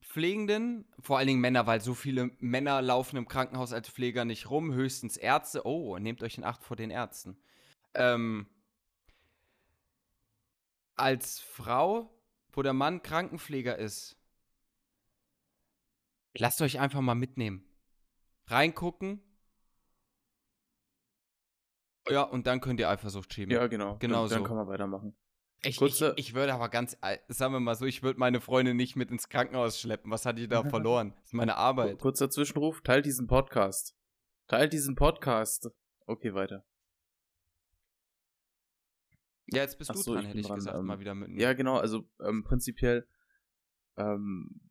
Pflegenden, 0.00 0.86
vor 1.00 1.18
allen 1.18 1.26
Dingen 1.26 1.40
Männer, 1.40 1.66
weil 1.66 1.80
so 1.80 1.94
viele 1.94 2.30
Männer 2.38 2.80
laufen 2.82 3.16
im 3.16 3.28
Krankenhaus 3.28 3.72
als 3.72 3.88
Pfleger 3.88 4.24
nicht 4.24 4.50
rum, 4.50 4.72
höchstens 4.72 5.16
Ärzte. 5.16 5.66
Oh, 5.66 5.98
nehmt 5.98 6.22
euch 6.22 6.38
in 6.38 6.44
Acht 6.44 6.62
vor 6.62 6.76
den 6.76 6.90
Ärzten. 6.90 7.38
Ähm, 7.94 8.46
als 10.96 11.40
Frau, 11.40 12.14
wo 12.52 12.62
der 12.62 12.72
Mann 12.72 13.02
Krankenpfleger 13.02 13.76
ist, 13.76 14.16
lasst 16.34 16.60
euch 16.62 16.78
einfach 16.78 17.00
mal 17.00 17.14
mitnehmen. 17.14 17.64
Reingucken. 18.46 19.22
Ja, 22.08 22.22
und 22.22 22.46
dann 22.46 22.60
könnt 22.60 22.78
ihr 22.78 22.88
Eifersucht 22.88 23.34
schieben. 23.34 23.52
Ja, 23.52 23.66
genau. 23.66 23.96
Genau 23.98 24.20
dann, 24.20 24.28
so. 24.28 24.34
Dann 24.36 24.44
kann 24.44 24.56
man 24.56 24.68
weitermachen. 24.68 25.16
Ich, 25.66 25.80
ich, 25.80 26.02
ich, 26.16 26.34
würde 26.34 26.54
aber 26.54 26.68
ganz, 26.68 26.96
sagen 27.28 27.52
wir 27.52 27.60
mal 27.60 27.74
so, 27.74 27.86
ich 27.86 28.02
würde 28.02 28.18
meine 28.18 28.40
Freundin 28.40 28.76
nicht 28.76 28.94
mit 28.94 29.10
ins 29.10 29.28
Krankenhaus 29.28 29.80
schleppen. 29.80 30.10
Was 30.10 30.24
hatte 30.24 30.40
ich 30.40 30.48
da 30.48 30.62
verloren? 30.68 31.12
Das 31.16 31.26
ist 31.26 31.34
meine 31.34 31.56
Arbeit. 31.56 31.98
Kurzer 31.98 32.30
Zwischenruf, 32.30 32.82
teilt 32.82 33.04
diesen 33.06 33.26
Podcast. 33.26 33.96
Teilt 34.46 34.72
diesen 34.72 34.94
Podcast. 34.94 35.68
Okay, 36.06 36.34
weiter. 36.34 36.64
Ja, 39.48 39.62
jetzt 39.62 39.78
bist 39.78 39.90
Ach 39.90 39.94
du 39.94 40.02
so, 40.02 40.14
dran, 40.14 40.26
hätte 40.26 40.38
ich 40.38 40.46
dran, 40.46 40.56
gesagt, 40.56 40.76
ähm, 40.76 40.86
mal 40.86 41.00
wieder 41.00 41.14
mit. 41.14 41.40
Ja, 41.40 41.52
genau, 41.52 41.76
also 41.76 42.08
ähm, 42.20 42.44
prinzipiell, 42.44 43.08
ähm, 43.96 44.70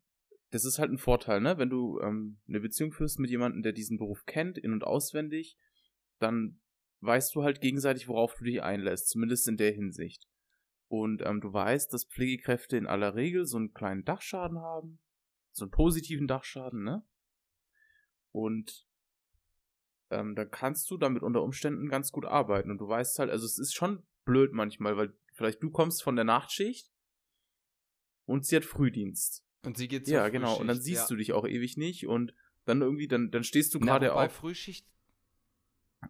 das 0.50 0.64
ist 0.64 0.78
halt 0.78 0.90
ein 0.90 0.98
Vorteil, 0.98 1.40
ne? 1.40 1.58
Wenn 1.58 1.70
du 1.70 1.98
ähm, 2.00 2.40
eine 2.48 2.60
Beziehung 2.60 2.92
führst 2.92 3.18
mit 3.18 3.30
jemandem, 3.30 3.62
der 3.62 3.72
diesen 3.72 3.98
Beruf 3.98 4.24
kennt, 4.26 4.58
in- 4.58 4.72
und 4.72 4.84
auswendig, 4.84 5.58
dann 6.18 6.60
weißt 7.00 7.34
du 7.34 7.42
halt 7.42 7.60
gegenseitig, 7.60 8.08
worauf 8.08 8.34
du 8.34 8.44
dich 8.44 8.62
einlässt, 8.62 9.08
zumindest 9.08 9.48
in 9.48 9.56
der 9.56 9.72
Hinsicht. 9.72 10.26
Und 10.88 11.22
ähm, 11.24 11.40
du 11.40 11.52
weißt, 11.52 11.92
dass 11.92 12.04
Pflegekräfte 12.04 12.76
in 12.76 12.86
aller 12.86 13.14
Regel 13.14 13.46
so 13.46 13.56
einen 13.56 13.72
kleinen 13.72 14.04
Dachschaden 14.04 14.60
haben. 14.60 15.00
So 15.52 15.64
einen 15.64 15.72
positiven 15.72 16.28
Dachschaden, 16.28 16.84
ne? 16.84 17.04
Und 18.30 18.86
ähm, 20.10 20.34
da 20.34 20.44
kannst 20.44 20.90
du 20.90 20.96
damit 20.96 21.22
unter 21.22 21.42
Umständen 21.42 21.88
ganz 21.88 22.12
gut 22.12 22.26
arbeiten. 22.26 22.70
Und 22.70 22.78
du 22.78 22.88
weißt 22.88 23.18
halt, 23.18 23.30
also 23.30 23.46
es 23.46 23.58
ist 23.58 23.74
schon 23.74 24.06
blöd 24.24 24.52
manchmal, 24.52 24.96
weil 24.96 25.16
vielleicht 25.32 25.62
du 25.62 25.70
kommst 25.70 26.02
von 26.02 26.16
der 26.16 26.24
Nachtschicht 26.24 26.92
und 28.24 28.44
sie 28.46 28.56
hat 28.56 28.64
Frühdienst. 28.64 29.44
Und 29.62 29.76
sie 29.76 29.88
geht 29.88 30.06
zur 30.06 30.14
Ja, 30.14 30.28
genau. 30.28 30.58
Und 30.58 30.68
dann 30.68 30.80
siehst 30.80 31.02
ja. 31.02 31.08
du 31.08 31.16
dich 31.16 31.32
auch 31.32 31.46
ewig 31.46 31.76
nicht 31.76 32.06
und 32.06 32.34
dann 32.64 32.82
irgendwie, 32.82 33.08
dann, 33.08 33.30
dann 33.30 33.44
stehst 33.44 33.74
du 33.74 33.80
gerade 33.80 34.12
auf. 34.12 34.20
Bei 34.20 34.28
Frühschicht 34.28 34.86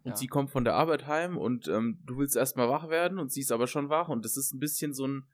und 0.03 0.11
ja. 0.11 0.15
sie 0.15 0.27
kommt 0.27 0.51
von 0.51 0.63
der 0.63 0.75
Arbeit 0.75 1.07
heim 1.07 1.37
und 1.37 1.67
ähm, 1.67 1.99
du 2.05 2.17
willst 2.17 2.35
erstmal 2.35 2.69
wach 2.69 2.89
werden 2.89 3.19
und 3.19 3.31
sie 3.31 3.41
ist 3.41 3.51
aber 3.51 3.67
schon 3.67 3.89
wach 3.89 4.09
und 4.09 4.25
das 4.25 4.37
ist 4.37 4.53
ein 4.53 4.59
bisschen 4.59 4.93
so 4.93 5.07
ein. 5.07 5.27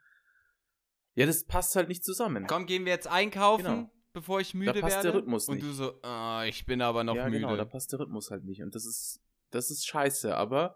Ja, 1.15 1.25
das 1.25 1.45
passt 1.45 1.75
halt 1.75 1.89
nicht 1.89 2.03
zusammen. 2.03 2.47
Komm, 2.47 2.65
gehen 2.65 2.85
wir 2.85 2.91
jetzt 2.91 3.07
einkaufen, 3.07 3.63
genau. 3.63 3.91
bevor 4.13 4.39
ich 4.39 4.53
müde 4.53 4.67
werde. 4.67 4.81
Da 4.81 4.85
passt 4.87 4.97
werde. 4.97 5.11
der 5.11 5.21
Rhythmus 5.21 5.47
nicht. 5.47 5.61
Und 5.61 5.69
du 5.69 5.73
so, 5.73 5.99
oh, 6.01 6.41
ich 6.45 6.65
bin 6.65 6.81
aber 6.81 7.03
noch 7.03 7.15
ja, 7.15 7.25
müde. 7.25 7.41
Genau, 7.41 7.55
da 7.55 7.65
passt 7.65 7.91
der 7.91 7.99
Rhythmus 7.99 8.31
halt 8.31 8.43
nicht. 8.45 8.63
Und 8.63 8.73
das 8.73 8.85
ist, 8.85 9.21
das 9.51 9.69
ist 9.69 9.85
scheiße, 9.85 10.35
aber 10.35 10.75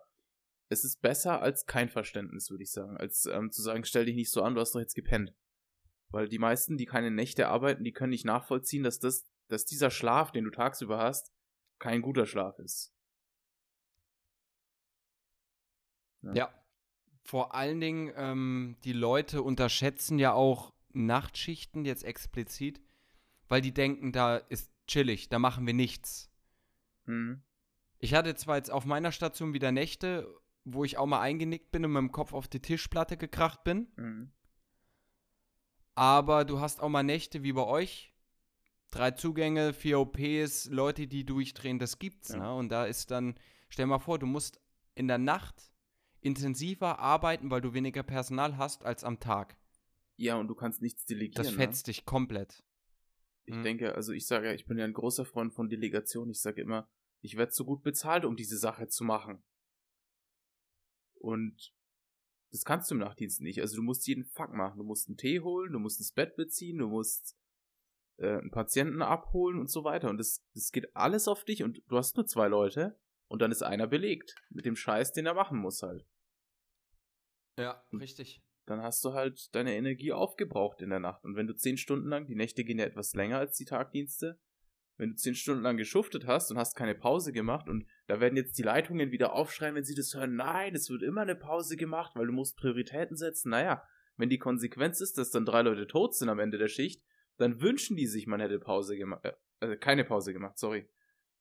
es 0.69 0.83
ist 0.83 1.01
besser 1.01 1.41
als 1.41 1.65
kein 1.65 1.89
Verständnis, 1.89 2.51
würde 2.51 2.63
ich 2.63 2.71
sagen. 2.71 2.97
Als 2.97 3.25
ähm, 3.25 3.51
zu 3.51 3.61
sagen, 3.61 3.83
stell 3.85 4.05
dich 4.05 4.15
nicht 4.15 4.31
so 4.31 4.43
an, 4.43 4.53
du 4.53 4.61
hast 4.61 4.75
doch 4.75 4.79
jetzt 4.79 4.95
gepennt. 4.95 5.33
Weil 6.09 6.27
die 6.27 6.39
meisten, 6.39 6.77
die 6.77 6.85
keine 6.85 7.11
Nächte 7.11 7.47
arbeiten, 7.47 7.83
die 7.83 7.91
können 7.91 8.11
nicht 8.11 8.25
nachvollziehen, 8.25 8.83
dass 8.83 8.99
das, 8.99 9.25
dass 9.47 9.65
dieser 9.65 9.89
Schlaf, 9.89 10.31
den 10.31 10.43
du 10.43 10.51
tagsüber 10.51 10.99
hast, 10.99 11.33
kein 11.79 12.01
guter 12.01 12.25
Schlaf 12.25 12.59
ist. 12.59 12.93
Ja. 16.21 16.33
ja. 16.33 16.53
Vor 17.23 17.53
allen 17.53 17.81
Dingen, 17.81 18.11
ähm, 18.15 18.77
die 18.83 18.93
Leute 18.93 19.41
unterschätzen 19.41 20.17
ja 20.17 20.33
auch 20.33 20.73
Nachtschichten 20.93 21.85
jetzt 21.85 22.03
explizit, 22.03 22.81
weil 23.47 23.61
die 23.61 23.73
denken, 23.73 24.11
da 24.11 24.37
ist 24.37 24.71
chillig, 24.87 25.29
da 25.29 25.39
machen 25.39 25.67
wir 25.67 25.73
nichts. 25.73 26.31
Mhm. 27.05 27.41
Ich 27.99 28.13
hatte 28.13 28.35
zwar 28.35 28.57
jetzt 28.57 28.71
auf 28.71 28.85
meiner 28.85 29.11
Station 29.11 29.53
wieder 29.53 29.71
Nächte, 29.71 30.27
wo 30.63 30.83
ich 30.83 30.97
auch 30.97 31.05
mal 31.05 31.21
eingenickt 31.21 31.71
bin 31.71 31.85
und 31.85 31.91
mit 31.91 32.01
dem 32.01 32.11
Kopf 32.11 32.33
auf 32.33 32.47
die 32.47 32.61
Tischplatte 32.61 33.17
gekracht 33.17 33.63
bin. 33.63 33.87
Mhm. 33.95 34.31
Aber 35.95 36.45
du 36.45 36.59
hast 36.59 36.79
auch 36.79 36.89
mal 36.89 37.03
Nächte 37.03 37.43
wie 37.43 37.53
bei 37.53 37.65
euch. 37.65 38.13
Drei 38.91 39.11
Zugänge, 39.11 39.73
vier 39.73 39.99
OPs, 39.99 40.69
Leute, 40.69 41.07
die 41.07 41.25
durchdrehen, 41.25 41.79
das 41.79 41.99
gibt's. 41.99 42.29
Ja. 42.29 42.37
Ne? 42.37 42.53
Und 42.53 42.69
da 42.69 42.85
ist 42.85 43.11
dann, 43.11 43.35
stell 43.69 43.85
mal 43.85 43.99
vor, 43.99 44.19
du 44.19 44.27
musst 44.27 44.61
in 44.95 45.07
der 45.07 45.17
Nacht 45.17 45.71
intensiver 46.27 46.99
arbeiten, 46.99 47.49
weil 47.49 47.61
du 47.61 47.73
weniger 47.73 48.03
Personal 48.03 48.57
hast 48.57 48.85
als 48.85 49.03
am 49.03 49.19
Tag. 49.19 49.57
Ja, 50.17 50.35
und 50.35 50.47
du 50.47 50.55
kannst 50.55 50.81
nichts 50.81 51.05
delegieren. 51.05 51.43
Das 51.43 51.51
ne? 51.51 51.57
fetzt 51.57 51.87
dich 51.87 52.05
komplett. 52.05 52.63
Ich 53.45 53.55
Mhm. 53.55 53.63
denke, 53.63 53.95
also 53.95 54.11
ich 54.11 54.27
sage 54.27 54.47
ja, 54.47 54.53
ich 54.53 54.65
bin 54.65 54.77
ja 54.77 54.85
ein 54.85 54.93
großer 54.93 55.25
Freund 55.25 55.53
von 55.53 55.69
Delegation. 55.69 56.29
Ich 56.29 56.41
sage 56.41 56.61
immer, 56.61 56.89
ich 57.21 57.37
werde 57.37 57.51
so 57.53 57.65
gut 57.65 57.81
bezahlt, 57.81 58.25
um 58.25 58.35
diese 58.35 58.57
Sache 58.57 58.87
zu 58.87 59.03
machen. 59.03 59.41
Und 61.15 61.73
das 62.51 62.63
kannst 62.63 62.89
du 62.89 62.95
im 62.95 62.99
Nachtdienst 62.99 63.41
nicht. 63.41 63.61
Also 63.61 63.75
du 63.77 63.83
musst 63.83 64.07
jeden 64.07 64.25
Fuck 64.25 64.53
machen. 64.53 64.77
Du 64.77 64.83
musst 64.83 65.07
einen 65.07 65.17
Tee 65.17 65.39
holen, 65.39 65.73
du 65.73 65.79
musst 65.79 65.99
das 65.99 66.11
Bett 66.11 66.35
beziehen, 66.35 66.77
du 66.77 66.87
musst 66.87 67.37
äh, 68.17 68.37
einen 68.37 68.51
Patienten 68.51 69.01
abholen 69.01 69.59
und 69.59 69.69
so 69.69 69.83
weiter. 69.83 70.09
Und 70.09 70.17
das, 70.17 70.43
das 70.53 70.71
geht 70.71 70.95
alles 70.95 71.27
auf 71.27 71.45
dich 71.45 71.63
und 71.63 71.81
du 71.87 71.97
hast 71.97 72.17
nur 72.17 72.25
zwei 72.25 72.47
Leute 72.47 72.99
und 73.27 73.41
dann 73.41 73.51
ist 73.51 73.63
einer 73.63 73.87
belegt 73.87 74.35
mit 74.49 74.65
dem 74.65 74.75
Scheiß, 74.75 75.13
den 75.13 75.25
er 75.25 75.33
machen 75.33 75.57
muss 75.59 75.83
halt. 75.83 76.05
Ja, 77.57 77.83
richtig. 77.91 78.41
Dann 78.65 78.81
hast 78.81 79.03
du 79.03 79.13
halt 79.13 79.53
deine 79.55 79.75
Energie 79.75 80.11
aufgebraucht 80.11 80.81
in 80.81 80.89
der 80.89 80.99
Nacht. 80.99 81.23
Und 81.23 81.35
wenn 81.35 81.47
du 81.47 81.55
zehn 81.55 81.77
Stunden 81.77 82.09
lang, 82.09 82.27
die 82.27 82.35
Nächte 82.35 82.63
gehen 82.63 82.79
ja 82.79 82.85
etwas 82.85 83.13
länger 83.13 83.39
als 83.39 83.57
die 83.57 83.65
Tagdienste, 83.65 84.39
wenn 84.97 85.11
du 85.11 85.15
zehn 85.15 85.35
Stunden 85.35 85.63
lang 85.63 85.77
geschuftet 85.77 86.25
hast 86.25 86.51
und 86.51 86.57
hast 86.57 86.75
keine 86.75 86.95
Pause 86.95 87.31
gemacht 87.31 87.69
und 87.69 87.87
da 88.07 88.19
werden 88.19 88.35
jetzt 88.35 88.57
die 88.57 88.63
Leitungen 88.63 89.11
wieder 89.11 89.33
aufschreien, 89.33 89.75
wenn 89.75 89.83
sie 89.83 89.95
das 89.95 90.13
hören, 90.13 90.35
nein, 90.35 90.75
es 90.75 90.89
wird 90.89 91.03
immer 91.03 91.21
eine 91.21 91.35
Pause 91.35 91.77
gemacht, 91.77 92.13
weil 92.15 92.27
du 92.27 92.33
musst 92.33 92.57
Prioritäten 92.57 93.15
setzen. 93.15 93.51
Naja, 93.51 93.83
wenn 94.17 94.29
die 94.29 94.39
Konsequenz 94.39 94.99
ist, 94.99 95.17
dass 95.17 95.29
dann 95.29 95.45
drei 95.45 95.61
Leute 95.61 95.87
tot 95.87 96.15
sind 96.15 96.29
am 96.29 96.39
Ende 96.39 96.57
der 96.57 96.67
Schicht, 96.67 97.03
dann 97.37 97.61
wünschen 97.61 97.95
die 97.95 98.07
sich, 98.07 98.27
man 98.27 98.41
hätte 98.41 98.59
Pause 98.59 98.97
gemacht, 98.97 99.23
äh, 99.23 99.33
also 99.59 99.77
keine 99.77 100.03
Pause 100.03 100.33
gemacht, 100.33 100.57
sorry. 100.57 100.89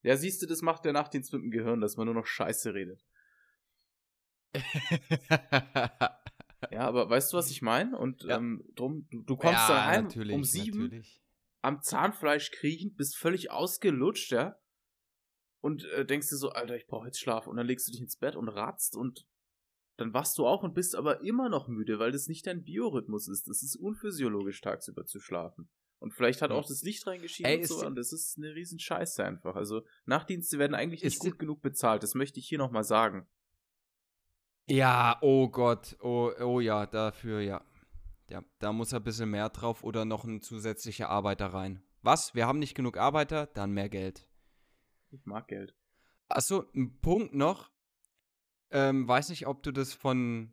Ja, 0.03 0.17
siehst 0.17 0.43
du, 0.43 0.47
das 0.47 0.63
macht 0.63 0.85
der 0.85 0.93
Nachtdienst 0.93 1.33
mit 1.33 1.43
dem 1.43 1.51
Gehirn, 1.51 1.81
dass 1.81 1.97
man 1.97 2.07
nur 2.07 2.15
noch 2.15 2.27
Scheiße 2.27 2.75
redet. 2.75 3.03
Ja, 6.71 6.81
aber 6.81 7.09
weißt 7.09 7.33
du, 7.33 7.37
was 7.37 7.51
ich 7.51 7.63
meine? 7.63 7.97
Und 7.97 8.25
Ja. 8.25 8.39
ähm, 8.39 8.65
drum, 8.75 9.07
du, 9.11 9.23
du 9.23 9.37
kommst 9.37 9.69
dann 9.69 9.87
heim 9.87 10.09
um 10.33 10.43
sieben, 10.43 10.85
natürlich. 10.85 11.23
am 11.63 11.83
Zahnfleisch 11.83 12.51
kriechend, 12.51 12.97
bist 12.97 13.17
völlig 13.17 13.51
ausgelutscht, 13.51 14.33
ja? 14.33 14.59
Und 15.61 15.85
äh, 15.91 16.05
denkst 16.05 16.29
dir 16.29 16.37
so, 16.37 16.51
Alter, 16.51 16.77
ich 16.77 16.87
brauche 16.87 17.07
jetzt 17.07 17.21
Schlaf. 17.21 17.47
Und 17.47 17.57
dann 17.57 17.67
legst 17.67 17.89
du 17.89 17.93
dich 17.93 18.01
ins 18.01 18.17
Bett 18.17 18.37
und 18.37 18.49
ratzt 18.49 18.97
und 18.97 19.27
dann 19.97 20.13
wachst 20.13 20.37
du 20.39 20.47
auf 20.47 20.63
und 20.63 20.75
bist 20.75 20.95
aber 20.95 21.23
immer 21.23 21.49
noch 21.49 21.69
müde, 21.69 21.99
weil 21.99 22.13
das 22.13 22.29
nicht 22.29 22.47
dein 22.47 22.63
Biorhythmus 22.65 23.29
ist. 23.29 23.49
Das 23.49 23.63
ist 23.63 23.77
unphysiologisch, 23.77 24.61
tagsüber 24.61 25.07
zu 25.07 25.21
schlafen. 25.21 25.69
Und 25.99 26.13
vielleicht 26.13 26.43
hat 26.43 26.51
Ja. 26.51 26.57
auch 26.57 26.67
das 26.67 26.83
Licht 26.83 27.07
reingeschieden 27.07 27.51
Ey, 27.51 27.59
und 27.61 27.67
so. 27.67 27.87
Und 27.87 27.97
das 27.97 28.13
ist 28.13 28.37
eine 28.37 28.55
riesen 28.55 28.79
Scheiße 28.79 29.25
einfach. 29.25 29.57
Also 29.57 29.83
Nachtdienste 30.05 30.59
werden 30.59 30.75
eigentlich 30.75 31.03
nicht 31.03 31.19
gut 31.19 31.39
genug 31.39 31.63
bezahlt. 31.63 32.03
Das 32.03 32.15
möchte 32.15 32.39
ich 32.39 32.49
hier 32.49 32.59
nochmal 32.59 32.85
sagen. 32.85 33.27
Ja, 34.69 35.19
oh 35.21 35.49
Gott, 35.49 35.97
oh, 36.01 36.33
oh 36.41 36.61
ja, 36.61 36.87
dafür 36.87 37.41
ja. 37.41 37.63
Ja, 38.29 38.43
da 38.59 38.73
muss 38.73 38.93
ein 38.93 39.05
bisschen 39.05 39.31
mehr 39.31 39.49
drauf 39.49 39.85
oder 39.85 40.05
noch 40.05 40.25
ein 40.25 40.43
zusätzlicher 40.43 41.09
Arbeiter 41.09 41.47
rein. 41.55 41.83
Was? 42.03 42.35
Wir 42.35 42.47
haben 42.49 42.59
nicht 42.59 42.75
genug 42.75 42.97
Arbeiter? 42.97 43.47
Dann 43.47 43.71
mehr 43.71 43.89
Geld. 43.89 44.27
Ich 45.11 45.25
mag 45.25 45.47
Geld. 45.47 45.77
Achso, 46.29 46.65
ein 46.75 47.01
Punkt 47.01 47.35
noch. 47.35 47.71
Ähm, 48.71 49.07
weiß 49.07 49.29
nicht, 49.29 49.47
ob 49.47 49.63
du 49.63 49.71
das 49.71 49.95
von 49.95 50.53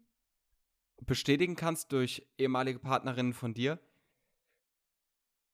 bestätigen 1.02 1.56
kannst 1.56 1.92
durch 1.92 2.28
ehemalige 2.38 2.78
Partnerinnen 2.78 3.34
von 3.34 3.56
dir. 3.56 3.80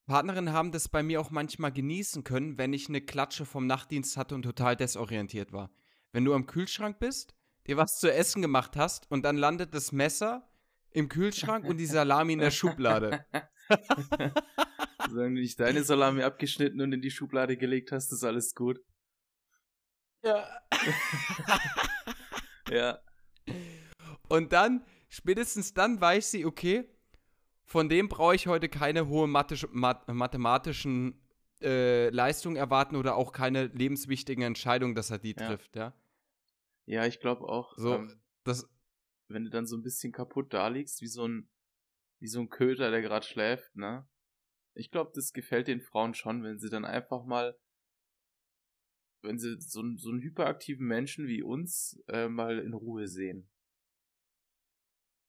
Partnerinnen 0.06 0.54
haben 0.54 0.72
das 0.74 0.90
bei 0.90 1.04
mir 1.04 1.22
auch 1.22 1.30
manchmal 1.30 1.72
genießen 1.72 2.26
können, 2.26 2.58
wenn 2.58 2.74
ich 2.74 2.90
eine 2.90 3.00
Klatsche 3.00 3.46
vom 3.46 3.68
Nachtdienst 3.68 4.18
hatte 4.18 4.36
und 4.36 4.42
total 4.42 4.76
desorientiert 4.76 5.54
war. 5.54 5.72
Wenn 6.12 6.26
du 6.26 6.34
am 6.34 6.48
Kühlschrank 6.48 7.00
bist, 7.00 7.36
dir 7.70 7.78
was 7.78 8.00
zu 8.00 8.12
essen 8.12 8.42
gemacht 8.42 8.76
hast 8.76 9.10
und 9.12 9.24
dann 9.24 9.38
landet 9.38 9.74
das 9.74 9.92
Messer 9.92 10.50
im 10.92 11.08
Kühlschrank 11.08 11.66
und 11.66 11.78
die 11.78 11.86
Salami 11.86 12.34
in 12.34 12.40
der 12.40 12.52
Schublade. 12.52 13.26
Solange 15.10 15.36
du 15.36 15.42
nicht 15.42 15.60
deine 15.60 15.84
Salami 15.84 16.24
abgeschnitten 16.24 16.82
und 16.82 16.92
in 16.92 17.02
die 17.02 17.12
Schublade 17.12 17.58
gelegt 17.58 17.92
hast, 17.92 18.12
ist 18.12 18.24
alles 18.24 18.56
gut. 18.56 18.80
Ja. 20.24 20.48
Ja. 22.72 23.00
Und 24.28 24.54
dann, 24.54 24.84
spätestens 25.08 25.74
dann 25.74 26.00
weiß 26.00 26.30
sie, 26.30 26.46
okay, 26.46 26.88
von 27.64 27.90
dem 27.90 28.10
brauche 28.10 28.36
ich 28.36 28.46
heute 28.48 28.70
keine 28.70 29.08
hohe 29.08 29.28
mathisch, 29.28 29.66
mat, 29.72 30.08
mathematischen 30.08 31.20
äh, 31.62 32.10
Leistungen 32.10 32.56
erwarten 32.58 32.96
oder 32.96 33.16
auch 33.16 33.32
keine 33.32 33.66
lebenswichtigen 33.66 34.44
Entscheidungen, 34.44 34.94
dass 34.94 35.10
er 35.10 35.18
die 35.18 35.36
Ja. 35.38 35.48
trifft, 35.48 35.76
ja. 35.76 35.94
Ja, 36.90 37.06
ich 37.06 37.20
glaube 37.20 37.48
auch, 37.48 37.78
So, 37.78 37.94
ähm, 37.94 38.20
das, 38.44 38.68
wenn 39.28 39.44
du 39.44 39.52
dann 39.52 39.68
so 39.68 39.78
ein 39.78 39.84
bisschen 39.84 40.12
kaputt 40.12 40.52
da 40.56 40.68
liegst, 40.70 41.02
wie 41.02 41.08
so 41.08 41.28
ein, 41.28 41.48
wie 42.20 42.28
so 42.28 42.40
ein 42.40 42.50
Köter, 42.50 42.90
der 42.90 43.04
gerade 43.04 43.28
schläft, 43.28 43.76
ne? 43.76 44.08
Ich 44.74 44.90
glaube, 44.90 45.12
das 45.14 45.32
gefällt 45.32 45.68
den 45.68 45.82
Frauen 45.82 46.16
schon, 46.16 46.42
wenn 46.42 46.58
sie 46.58 46.72
dann 46.72 46.86
einfach 46.86 47.26
mal, 47.26 47.56
wenn 49.22 49.38
sie 49.38 49.62
so, 49.62 49.82
einen- 49.82 49.98
so 49.98 50.10
einen 50.10 50.22
hyperaktiven 50.22 50.88
Menschen 50.88 51.28
wie 51.28 51.44
uns 51.44 52.02
äh, 52.08 52.28
mal 52.28 52.58
in 52.58 52.74
Ruhe 52.74 53.08
sehen. 53.08 53.48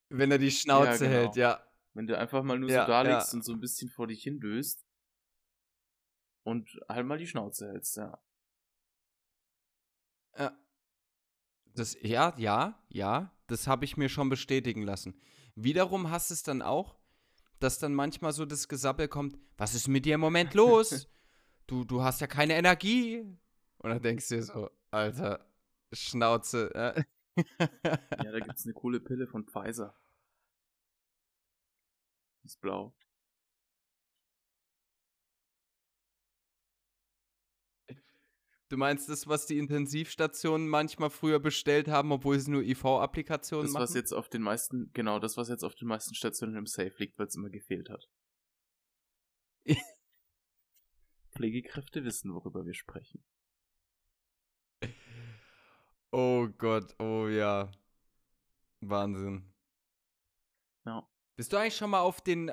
wenn 0.08 0.30
er 0.30 0.38
die 0.38 0.50
Schnauze 0.50 1.04
genau. 1.06 1.10
hält, 1.10 1.36
ja. 1.36 1.62
Wenn 1.92 2.06
du 2.06 2.16
einfach 2.16 2.42
mal 2.42 2.58
nur 2.58 2.70
Ja, 2.70 2.84
so 2.86 2.90
da 2.90 3.04
ja. 3.06 3.22
und 3.34 3.44
so 3.44 3.52
ein 3.52 3.60
bisschen 3.60 3.90
vor 3.90 4.06
dich 4.06 4.22
hin 4.22 4.40
döst 4.40 4.82
und 6.42 6.80
halt 6.88 7.06
mal 7.06 7.18
die 7.18 7.26
Schnauze 7.26 7.68
hältst, 7.68 7.98
ja. 7.98 8.18
Ja. 10.38 10.56
Das, 11.74 11.96
ja, 12.02 12.35
ja, 12.37 12.78
ja, 12.88 13.33
das 13.46 13.66
habe 13.66 13.85
ich 13.85 13.96
mir 13.96 14.09
schon 14.09 14.28
bestätigen 14.28 14.83
lassen. 14.83 15.14
Wiederum 15.54 16.11
hast 16.11 16.30
es 16.30 16.42
dann 16.42 16.62
auch, 16.62 16.96
dass 17.59 17.78
dann 17.78 17.94
manchmal 17.94 18.33
so 18.33 18.46
das 18.46 18.68
Gesappel 18.68 19.09
kommt, 19.09 19.38
was 19.56 19.74
ist 19.74 19.88
mit 19.88 20.06
dir 20.06 20.14
im 20.14 20.20
Moment 20.20 20.54
los? 20.54 21.09
du, 21.66 21.85
du 21.85 22.02
hast 22.02 22.20
ja 22.20 22.26
keine 22.26 22.54
Energie. 22.54 23.20
Und 23.78 23.90
dann 23.90 24.02
denkst 24.02 24.28
du 24.28 24.37
dir 24.37 24.42
so, 24.42 24.70
Alter, 24.90 25.46
Schnauze. 25.92 26.74
Äh. 26.74 27.04
Ja, 27.92 28.33
da 28.33 28.40
gibt's 28.40 28.64
eine 28.64 28.74
coole 28.74 29.00
Pille 29.00 29.26
von 29.26 29.44
Pfizer. 29.44 29.94
Die 32.42 32.46
ist 32.46 32.61
blau. 32.61 32.94
Du 38.70 38.76
meinst 38.76 39.09
das, 39.09 39.26
was 39.26 39.46
die 39.46 39.59
Intensivstationen 39.59 40.68
manchmal 40.68 41.11
früher 41.11 41.40
bestellt 41.40 41.88
haben, 41.88 42.12
obwohl 42.12 42.38
sie 42.38 42.52
nur 42.52 42.62
IV-Applikationen 42.62 43.66
Das, 43.66 43.72
machen? 43.72 43.83
was 43.83 43.94
jetzt 43.94 44.12
auf 44.12 44.28
den 44.28 44.42
meisten, 44.42 44.92
genau, 44.92 45.18
das, 45.18 45.37
was 45.37 45.48
jetzt 45.48 45.64
auf 45.64 45.74
den 45.74 45.88
meisten 45.88 46.14
Stationen 46.14 46.54
im 46.54 46.66
Safe 46.66 46.94
liegt, 46.98 47.18
weil 47.18 47.26
es 47.26 47.35
immer 47.35 47.50
gefehlt 47.50 47.90
hat. 47.90 48.09
Pflegekräfte 51.33 52.04
wissen, 52.04 52.33
worüber 52.33 52.64
wir 52.64 52.74
sprechen. 52.74 53.24
Oh 56.12 56.46
Gott, 56.56 56.94
oh 57.00 57.26
ja. 57.26 57.72
Wahnsinn. 58.80 59.52
Ja. 60.87 61.09
Bist 61.35 61.52
du 61.52 61.56
eigentlich 61.56 61.76
schon 61.76 61.90
mal 61.90 62.02
auf 62.02 62.20
den, 62.20 62.48
äh, 62.48 62.52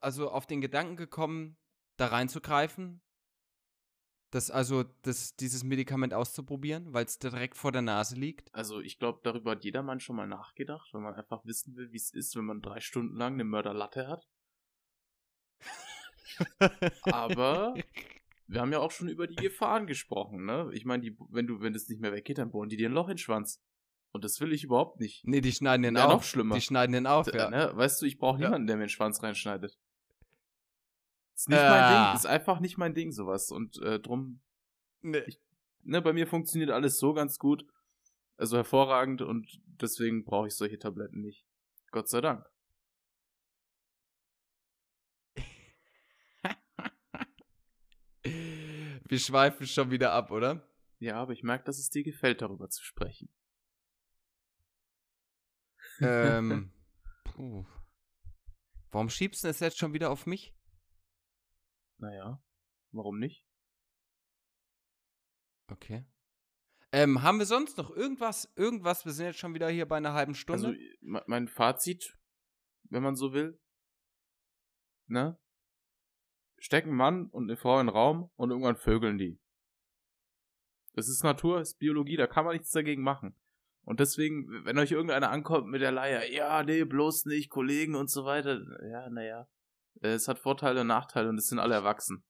also 0.00 0.28
auf 0.28 0.46
den 0.46 0.60
Gedanken 0.60 0.96
gekommen, 0.96 1.56
da 1.98 2.08
reinzugreifen? 2.08 3.00
Das, 4.32 4.50
also, 4.50 4.84
das, 5.02 5.36
dieses 5.36 5.62
Medikament 5.62 6.14
auszuprobieren, 6.14 6.92
weil 6.94 7.04
es 7.04 7.18
direkt 7.18 7.54
vor 7.56 7.70
der 7.70 7.82
Nase 7.82 8.16
liegt? 8.16 8.52
Also 8.54 8.80
ich 8.80 8.98
glaube, 8.98 9.20
darüber 9.22 9.50
hat 9.50 9.62
jedermann 9.62 10.00
schon 10.00 10.16
mal 10.16 10.26
nachgedacht, 10.26 10.88
wenn 10.94 11.02
man 11.02 11.14
einfach 11.14 11.44
wissen 11.44 11.76
will, 11.76 11.92
wie 11.92 11.98
es 11.98 12.10
ist, 12.14 12.34
wenn 12.34 12.46
man 12.46 12.62
drei 12.62 12.80
Stunden 12.80 13.14
lang 13.16 13.34
eine 13.34 13.44
Mörderlatte 13.44 14.08
hat. 14.08 14.26
Aber 17.02 17.74
wir 18.46 18.60
haben 18.62 18.72
ja 18.72 18.78
auch 18.78 18.90
schon 18.90 19.08
über 19.08 19.26
die 19.26 19.36
Gefahren 19.36 19.86
gesprochen, 19.86 20.46
ne? 20.46 20.70
Ich 20.72 20.86
meine, 20.86 21.14
wenn 21.28 21.46
du, 21.46 21.60
wenn 21.60 21.74
das 21.74 21.88
nicht 21.88 22.00
mehr 22.00 22.12
weggeht, 22.12 22.38
dann 22.38 22.50
bohren 22.50 22.70
die 22.70 22.78
dir 22.78 22.88
ein 22.88 22.94
Loch 22.94 23.08
in 23.08 23.12
den 23.16 23.18
Schwanz. 23.18 23.62
Und 24.12 24.24
das 24.24 24.40
will 24.40 24.52
ich 24.52 24.64
überhaupt 24.64 24.98
nicht. 24.98 25.26
Nee, 25.26 25.40
die 25.40 25.52
schneiden 25.52 25.82
den 25.82 25.96
Ja, 25.96 26.06
auf. 26.06 26.12
noch 26.12 26.22
schlimmer. 26.22 26.54
Die 26.54 26.60
schneiden 26.60 26.92
den 26.92 27.06
auf, 27.06 27.32
ja. 27.32 27.50
ne? 27.50 27.70
Weißt 27.74 28.00
du, 28.00 28.06
ich 28.06 28.18
brauche 28.18 28.40
Ja. 28.40 28.48
niemanden, 28.48 28.66
der 28.66 28.76
mir 28.76 28.84
den 28.84 28.88
Schwanz 28.90 29.22
reinschneidet. 29.22 29.78
Ist 31.42 31.48
nicht 31.48 31.58
mein 31.58 31.82
Ah. 31.82 32.10
Ding, 32.12 32.18
ist 32.20 32.26
einfach 32.26 32.60
nicht 32.60 32.78
mein 32.78 32.94
Ding, 32.94 33.10
sowas. 33.10 33.50
Und 33.50 33.76
äh, 33.82 33.98
drum, 33.98 34.40
Nee. 35.00 35.24
ne, 35.82 36.00
bei 36.00 36.12
mir 36.12 36.28
funktioniert 36.28 36.70
alles 36.70 37.00
so 37.00 37.14
ganz 37.14 37.36
gut. 37.40 37.66
Also 38.36 38.56
hervorragend 38.56 39.22
und 39.22 39.60
deswegen 39.64 40.24
brauche 40.24 40.46
ich 40.46 40.54
solche 40.54 40.78
Tabletten 40.78 41.20
nicht. 41.20 41.44
Gott 41.90 42.08
sei 42.08 42.20
Dank. 42.20 42.48
Wir 48.22 49.18
schweifen 49.18 49.66
schon 49.66 49.90
wieder 49.90 50.12
ab, 50.12 50.30
oder? 50.30 50.66
Ja, 50.98 51.16
aber 51.16 51.32
ich 51.32 51.42
merke, 51.42 51.64
dass 51.64 51.78
es 51.78 51.90
dir 51.90 52.04
gefällt, 52.04 52.42
darüber 52.42 52.70
zu 52.70 52.82
sprechen. 52.84 53.28
Ähm, 56.00 56.72
puh. 57.24 57.64
Warum 58.92 59.10
schiebst 59.10 59.42
du 59.42 59.48
das 59.48 59.60
jetzt 59.60 59.78
schon 59.78 59.92
wieder 59.92 60.10
auf 60.10 60.26
mich? 60.26 60.54
Naja, 62.02 62.42
warum 62.90 63.20
nicht? 63.20 63.46
Okay. 65.68 66.04
Ähm, 66.90 67.22
haben 67.22 67.38
wir 67.38 67.46
sonst 67.46 67.78
noch 67.78 67.90
irgendwas, 67.90 68.52
irgendwas, 68.56 69.04
wir 69.04 69.12
sind 69.12 69.26
jetzt 69.26 69.38
schon 69.38 69.54
wieder 69.54 69.68
hier 69.70 69.86
bei 69.86 69.98
einer 69.98 70.12
halben 70.12 70.34
Stunde. 70.34 70.66
Also, 70.66 70.80
mein 71.00 71.46
Fazit, 71.46 72.18
wenn 72.90 73.04
man 73.04 73.14
so 73.14 73.32
will, 73.32 73.58
ne? 75.06 75.38
Stecken 76.58 76.94
Mann 76.94 77.28
und 77.28 77.44
eine 77.44 77.56
Frau 77.56 77.78
in 77.78 77.86
den 77.86 77.94
Raum 77.94 78.32
und 78.34 78.50
irgendwann 78.50 78.76
vögeln 78.76 79.16
die. 79.16 79.40
Das 80.94 81.08
ist 81.08 81.22
Natur, 81.22 81.60
ist 81.60 81.78
Biologie, 81.78 82.16
da 82.16 82.26
kann 82.26 82.44
man 82.44 82.54
nichts 82.54 82.72
dagegen 82.72 83.02
machen. 83.02 83.36
Und 83.84 84.00
deswegen, 84.00 84.64
wenn 84.64 84.78
euch 84.78 84.90
irgendeiner 84.90 85.30
ankommt 85.30 85.68
mit 85.68 85.80
der 85.80 85.92
Leier, 85.92 86.28
ja, 86.30 86.64
nee, 86.64 86.84
bloß 86.84 87.26
nicht, 87.26 87.48
Kollegen 87.48 87.94
und 87.94 88.10
so 88.10 88.24
weiter, 88.24 88.60
ja, 88.90 89.08
naja. 89.08 89.48
Es 90.00 90.28
hat 90.28 90.38
Vorteile 90.38 90.80
und 90.80 90.88
Nachteile 90.88 91.28
und 91.28 91.38
es 91.38 91.48
sind 91.48 91.58
alle 91.58 91.74
erwachsen. 91.74 92.24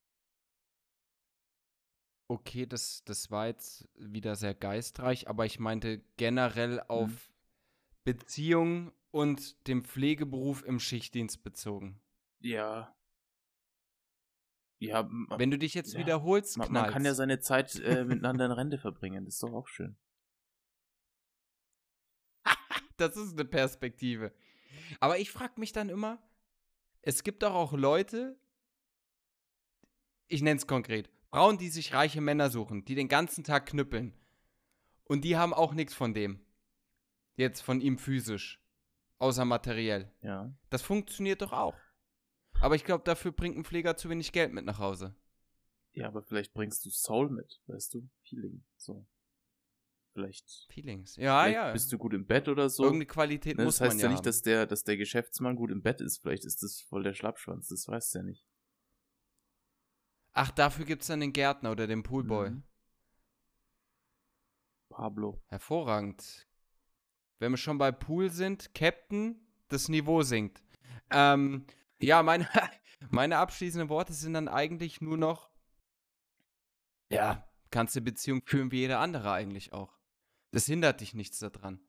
Okay, 2.28 2.66
das, 2.66 3.02
das 3.04 3.30
war 3.30 3.46
jetzt 3.46 3.88
wieder 3.94 4.36
sehr 4.36 4.54
geistreich, 4.54 5.28
aber 5.28 5.44
ich 5.44 5.58
meinte 5.58 6.02
generell 6.16 6.80
auf 6.88 7.10
mhm. 7.10 7.34
Beziehungen 8.04 8.92
und 9.10 9.66
dem 9.68 9.84
Pflegeberuf 9.84 10.64
im 10.64 10.80
Schichtdienst 10.80 11.42
bezogen. 11.44 12.00
Ja. 12.40 12.96
Ja. 14.78 15.08
Wenn 15.36 15.50
du 15.50 15.58
dich 15.58 15.74
jetzt 15.74 15.92
ja. 15.92 16.00
wiederholst, 16.00 16.56
man, 16.56 16.72
man, 16.72 16.90
kann 16.90 17.04
ja 17.04 17.14
seine 17.14 17.38
Zeit 17.40 17.78
äh, 17.80 18.04
miteinander 18.04 18.46
in 18.46 18.52
Rente 18.52 18.78
verbringen, 18.78 19.24
das 19.24 19.34
ist 19.34 19.42
doch 19.42 19.52
auch 19.52 19.68
schön. 19.68 19.96
das 22.96 23.16
ist 23.16 23.34
eine 23.34 23.44
Perspektive. 23.44 24.32
Aber 24.98 25.18
ich 25.18 25.30
frage 25.30 25.60
mich 25.60 25.72
dann 25.72 25.88
immer, 25.88 26.20
es 27.02 27.22
gibt 27.22 27.42
doch 27.42 27.54
auch 27.54 27.72
Leute, 27.72 28.36
ich 30.28 30.42
nenne 30.42 30.56
es 30.56 30.66
konkret, 30.66 31.10
Frauen, 31.30 31.58
die 31.58 31.68
sich 31.68 31.92
reiche 31.92 32.20
Männer 32.20 32.50
suchen, 32.50 32.84
die 32.84 32.94
den 32.94 33.08
ganzen 33.08 33.44
Tag 33.44 33.66
knüppeln. 33.66 34.14
Und 35.04 35.24
die 35.24 35.36
haben 35.36 35.52
auch 35.52 35.74
nichts 35.74 35.94
von 35.94 36.14
dem. 36.14 36.44
Jetzt 37.36 37.60
von 37.60 37.80
ihm 37.80 37.98
physisch. 37.98 38.62
Außer 39.18 39.44
materiell. 39.44 40.12
Ja. 40.22 40.54
Das 40.70 40.82
funktioniert 40.82 41.42
doch 41.42 41.52
auch. 41.52 41.76
Aber 42.60 42.76
ich 42.76 42.84
glaube, 42.84 43.04
dafür 43.04 43.32
bringt 43.32 43.56
ein 43.56 43.64
Pfleger 43.64 43.96
zu 43.96 44.08
wenig 44.08 44.32
Geld 44.32 44.52
mit 44.52 44.64
nach 44.64 44.78
Hause. 44.78 45.14
Ja, 45.94 46.08
aber 46.08 46.22
vielleicht 46.22 46.54
bringst 46.54 46.84
du 46.84 46.90
Soul 46.90 47.28
mit, 47.30 47.60
weißt 47.66 47.94
du? 47.94 48.08
Feeling. 48.22 48.64
So. 48.76 49.06
Vielleicht. 50.12 50.66
Feelings. 50.70 51.16
Ja, 51.16 51.42
vielleicht 51.42 51.54
ja. 51.54 51.72
Bist 51.72 51.92
du 51.92 51.98
gut 51.98 52.12
im 52.12 52.26
Bett 52.26 52.48
oder 52.48 52.68
so? 52.68 52.84
Irgendeine 52.84 53.06
Qualität 53.06 53.56
ne, 53.56 53.64
muss 53.64 53.80
man 53.80 53.86
ja. 53.86 53.88
Das 53.88 53.94
heißt 53.94 54.02
ja 54.02 54.08
nicht, 54.10 54.26
dass 54.26 54.42
der, 54.42 54.66
dass 54.66 54.84
der 54.84 54.96
Geschäftsmann 54.96 55.56
gut 55.56 55.70
im 55.70 55.82
Bett 55.82 56.00
ist. 56.00 56.18
Vielleicht 56.18 56.44
ist 56.44 56.62
das 56.62 56.80
voll 56.80 57.02
der 57.02 57.14
Schlappschwanz. 57.14 57.68
Das 57.68 57.88
weißt 57.88 58.14
du 58.14 58.18
ja 58.18 58.24
nicht. 58.24 58.44
Ach, 60.34 60.50
dafür 60.50 60.84
gibt 60.84 61.02
es 61.02 61.08
dann 61.08 61.20
den 61.20 61.32
Gärtner 61.32 61.72
oder 61.72 61.86
den 61.86 62.02
Poolboy. 62.02 62.50
Mhm. 62.50 62.62
Pablo. 64.88 65.42
Hervorragend. 65.46 66.46
Wenn 67.38 67.52
wir 67.52 67.56
schon 67.56 67.78
bei 67.78 67.90
Pool 67.90 68.30
sind, 68.30 68.74
Captain, 68.74 69.40
das 69.68 69.88
Niveau 69.88 70.22
sinkt. 70.22 70.62
Ähm, 71.10 71.66
ja, 72.00 72.22
meine, 72.22 72.46
meine 73.10 73.38
abschließenden 73.38 73.88
Worte 73.88 74.12
sind 74.12 74.34
dann 74.34 74.48
eigentlich 74.48 75.00
nur 75.00 75.16
noch, 75.16 75.50
ja, 77.08 77.46
kannst 77.70 77.96
du 77.96 78.00
Beziehung 78.00 78.42
führen 78.44 78.70
wie 78.70 78.80
jeder 78.80 79.00
andere 79.00 79.32
eigentlich 79.32 79.72
auch. 79.72 80.01
Das 80.52 80.66
hindert 80.66 81.00
dich 81.00 81.14
nichts 81.14 81.38
daran. 81.40 81.80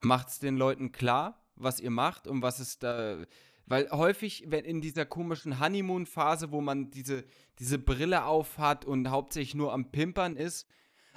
Macht's 0.00 0.38
den 0.38 0.56
Leuten 0.56 0.92
klar, 0.92 1.44
was 1.56 1.80
ihr 1.80 1.90
macht 1.90 2.26
und 2.26 2.42
was 2.42 2.58
es 2.58 2.78
da, 2.78 3.24
weil 3.66 3.90
häufig, 3.90 4.44
wenn 4.46 4.64
in 4.64 4.80
dieser 4.80 5.04
komischen 5.04 5.60
Honeymoon-Phase, 5.60 6.52
wo 6.52 6.60
man 6.60 6.90
diese, 6.90 7.24
diese 7.58 7.78
Brille 7.78 8.24
aufhat 8.24 8.84
und 8.84 9.08
hauptsächlich 9.08 9.54
nur 9.54 9.72
am 9.72 9.90
Pimpern 9.90 10.36
ist, 10.36 10.66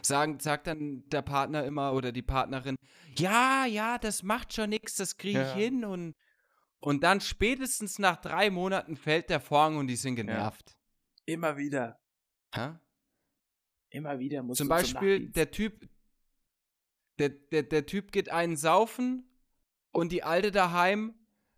sagen, 0.01 0.39
sagt 0.39 0.67
dann 0.67 1.07
der 1.09 1.21
Partner 1.21 1.63
immer 1.63 1.93
oder 1.93 2.11
die 2.11 2.21
Partnerin, 2.21 2.75
ja, 3.17 3.65
ja, 3.65 3.97
das 3.97 4.23
macht 4.23 4.53
schon 4.53 4.69
nichts, 4.69 4.95
das 4.95 5.17
kriege 5.17 5.41
ich 5.41 5.47
ja. 5.49 5.55
hin 5.55 5.85
und, 5.85 6.15
und 6.79 7.03
dann 7.03 7.21
spätestens 7.21 7.99
nach 7.99 8.17
drei 8.17 8.49
Monaten 8.49 8.95
fällt 8.95 9.29
der 9.29 9.39
Vorhang 9.39 9.77
und 9.77 9.87
die 9.87 9.95
sind 9.95 10.15
genervt. 10.15 10.71
Ja. 10.71 11.33
Immer 11.33 11.57
wieder. 11.57 11.99
Hä? 12.53 12.73
Immer 13.91 14.19
wieder 14.19 14.43
muss 14.43 14.57
Zum 14.57 14.67
Beispiel 14.67 15.25
zum 15.25 15.33
der 15.33 15.51
Typ, 15.51 15.87
der, 17.21 17.29
der, 17.29 17.63
der 17.63 17.85
Typ 17.85 18.11
geht 18.11 18.29
einen 18.29 18.57
saufen 18.57 19.29
und 19.91 20.11
die 20.11 20.23
Alte 20.23 20.51
daheim 20.51 21.13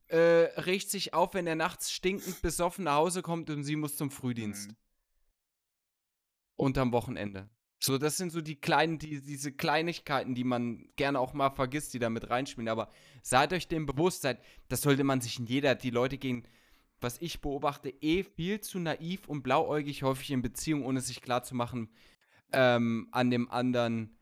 äh, 0.07 0.17
regt 0.59 0.89
sich 0.89 1.13
auf, 1.13 1.33
wenn 1.33 1.47
er 1.47 1.55
nachts 1.55 1.91
stinkend 1.91 2.41
besoffen 2.41 2.85
nach 2.85 2.95
Hause 2.95 3.21
kommt 3.21 3.49
und 3.49 3.63
sie 3.63 3.75
muss 3.77 3.95
zum 3.95 4.11
Frühdienst. 4.11 4.69
Mhm. 4.69 4.75
Unterm 6.55 6.91
Wochenende. 6.91 7.49
So, 7.79 7.97
das 7.97 8.17
sind 8.17 8.31
so 8.31 8.41
die 8.41 8.55
kleinen, 8.55 8.99
die, 8.99 9.21
diese 9.21 9.51
Kleinigkeiten, 9.51 10.35
die 10.35 10.43
man 10.43 10.87
gerne 10.95 11.19
auch 11.19 11.33
mal 11.33 11.49
vergisst, 11.49 11.93
die 11.93 11.99
da 11.99 12.09
mit 12.09 12.29
reinspielen. 12.29 12.69
Aber 12.69 12.89
seid 13.21 13.51
euch 13.51 13.67
dem 13.67 13.85
bewusst, 13.85 14.21
seid, 14.21 14.41
das 14.69 14.81
sollte 14.81 15.03
man 15.03 15.19
sich 15.19 15.39
in 15.39 15.45
jeder, 15.45 15.75
die 15.75 15.89
Leute 15.89 16.17
gehen, 16.17 16.47
was 17.01 17.19
ich 17.19 17.41
beobachte, 17.41 17.89
eh 17.89 18.23
viel 18.23 18.61
zu 18.61 18.79
naiv 18.79 19.27
und 19.27 19.43
blauäugig 19.43 20.03
häufig 20.03 20.31
in 20.31 20.41
Beziehungen, 20.41 20.85
ohne 20.85 21.01
sich 21.01 21.21
klarzumachen 21.21 21.89
ähm, 22.53 23.09
an 23.11 23.31
dem 23.31 23.49
anderen, 23.51 24.17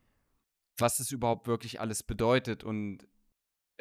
was 0.82 1.00
es 1.00 1.12
überhaupt 1.12 1.48
wirklich 1.48 1.80
alles 1.80 2.04
bedeutet. 2.04 2.64
Und 2.64 3.08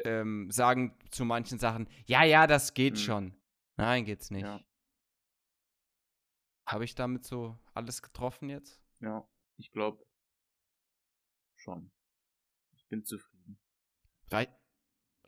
ähm, 0.05 0.49
sagen 0.51 0.97
zu 1.11 1.25
manchen 1.25 1.59
Sachen, 1.59 1.87
ja, 2.05 2.23
ja, 2.23 2.47
das 2.47 2.73
geht 2.73 2.95
hm. 2.95 3.03
schon. 3.03 3.41
Nein, 3.77 4.05
geht's 4.05 4.31
nicht. 4.31 4.43
Ja. 4.43 4.63
Habe 6.67 6.85
ich 6.85 6.95
damit 6.95 7.25
so 7.25 7.57
alles 7.73 8.01
getroffen 8.01 8.49
jetzt? 8.49 8.81
Ja, 8.99 9.27
ich 9.57 9.71
glaube 9.71 10.05
schon. 11.55 11.91
Ich 12.73 12.87
bin 12.87 13.03
zufrieden. 13.03 13.59
Rei 14.31 14.47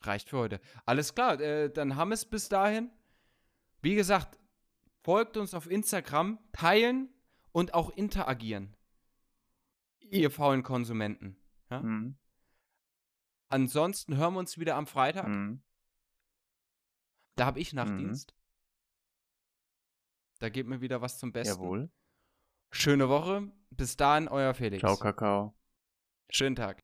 reicht 0.01 0.29
für 0.29 0.37
heute. 0.37 0.61
Alles 0.85 1.15
klar, 1.15 1.39
äh, 1.39 1.71
dann 1.71 1.95
haben 1.95 2.09
wir 2.09 2.15
es 2.15 2.25
bis 2.25 2.49
dahin. 2.49 2.91
Wie 3.81 3.95
gesagt, 3.95 4.39
folgt 5.01 5.37
uns 5.37 5.53
auf 5.53 5.69
Instagram, 5.69 6.39
teilen 6.51 7.09
und 7.51 7.73
auch 7.73 7.89
interagieren. 7.89 8.75
Ihr 9.99 10.29
faulen 10.29 10.63
Konsumenten. 10.63 11.37
Ja? 11.73 11.81
Mhm. 11.81 12.17
Ansonsten 13.49 14.17
hören 14.17 14.33
wir 14.33 14.39
uns 14.39 14.57
wieder 14.57 14.75
am 14.75 14.87
Freitag. 14.87 15.27
Mhm. 15.27 15.61
Da 17.35 17.45
habe 17.45 17.59
ich 17.59 17.73
Nachtdienst. 17.73 18.33
Mhm. 18.33 18.39
Da 20.39 20.49
geht 20.49 20.67
mir 20.67 20.81
wieder 20.81 21.01
was 21.01 21.19
zum 21.19 21.31
Besten. 21.31 21.61
Jawohl. 21.61 21.91
Schöne 22.71 23.09
Woche. 23.09 23.51
Bis 23.69 23.95
dahin, 23.95 24.27
euer 24.27 24.53
Felix. 24.53 24.81
Ciao, 24.81 24.97
Kakao. 24.97 25.55
Schönen 26.29 26.55
Tag. 26.55 26.81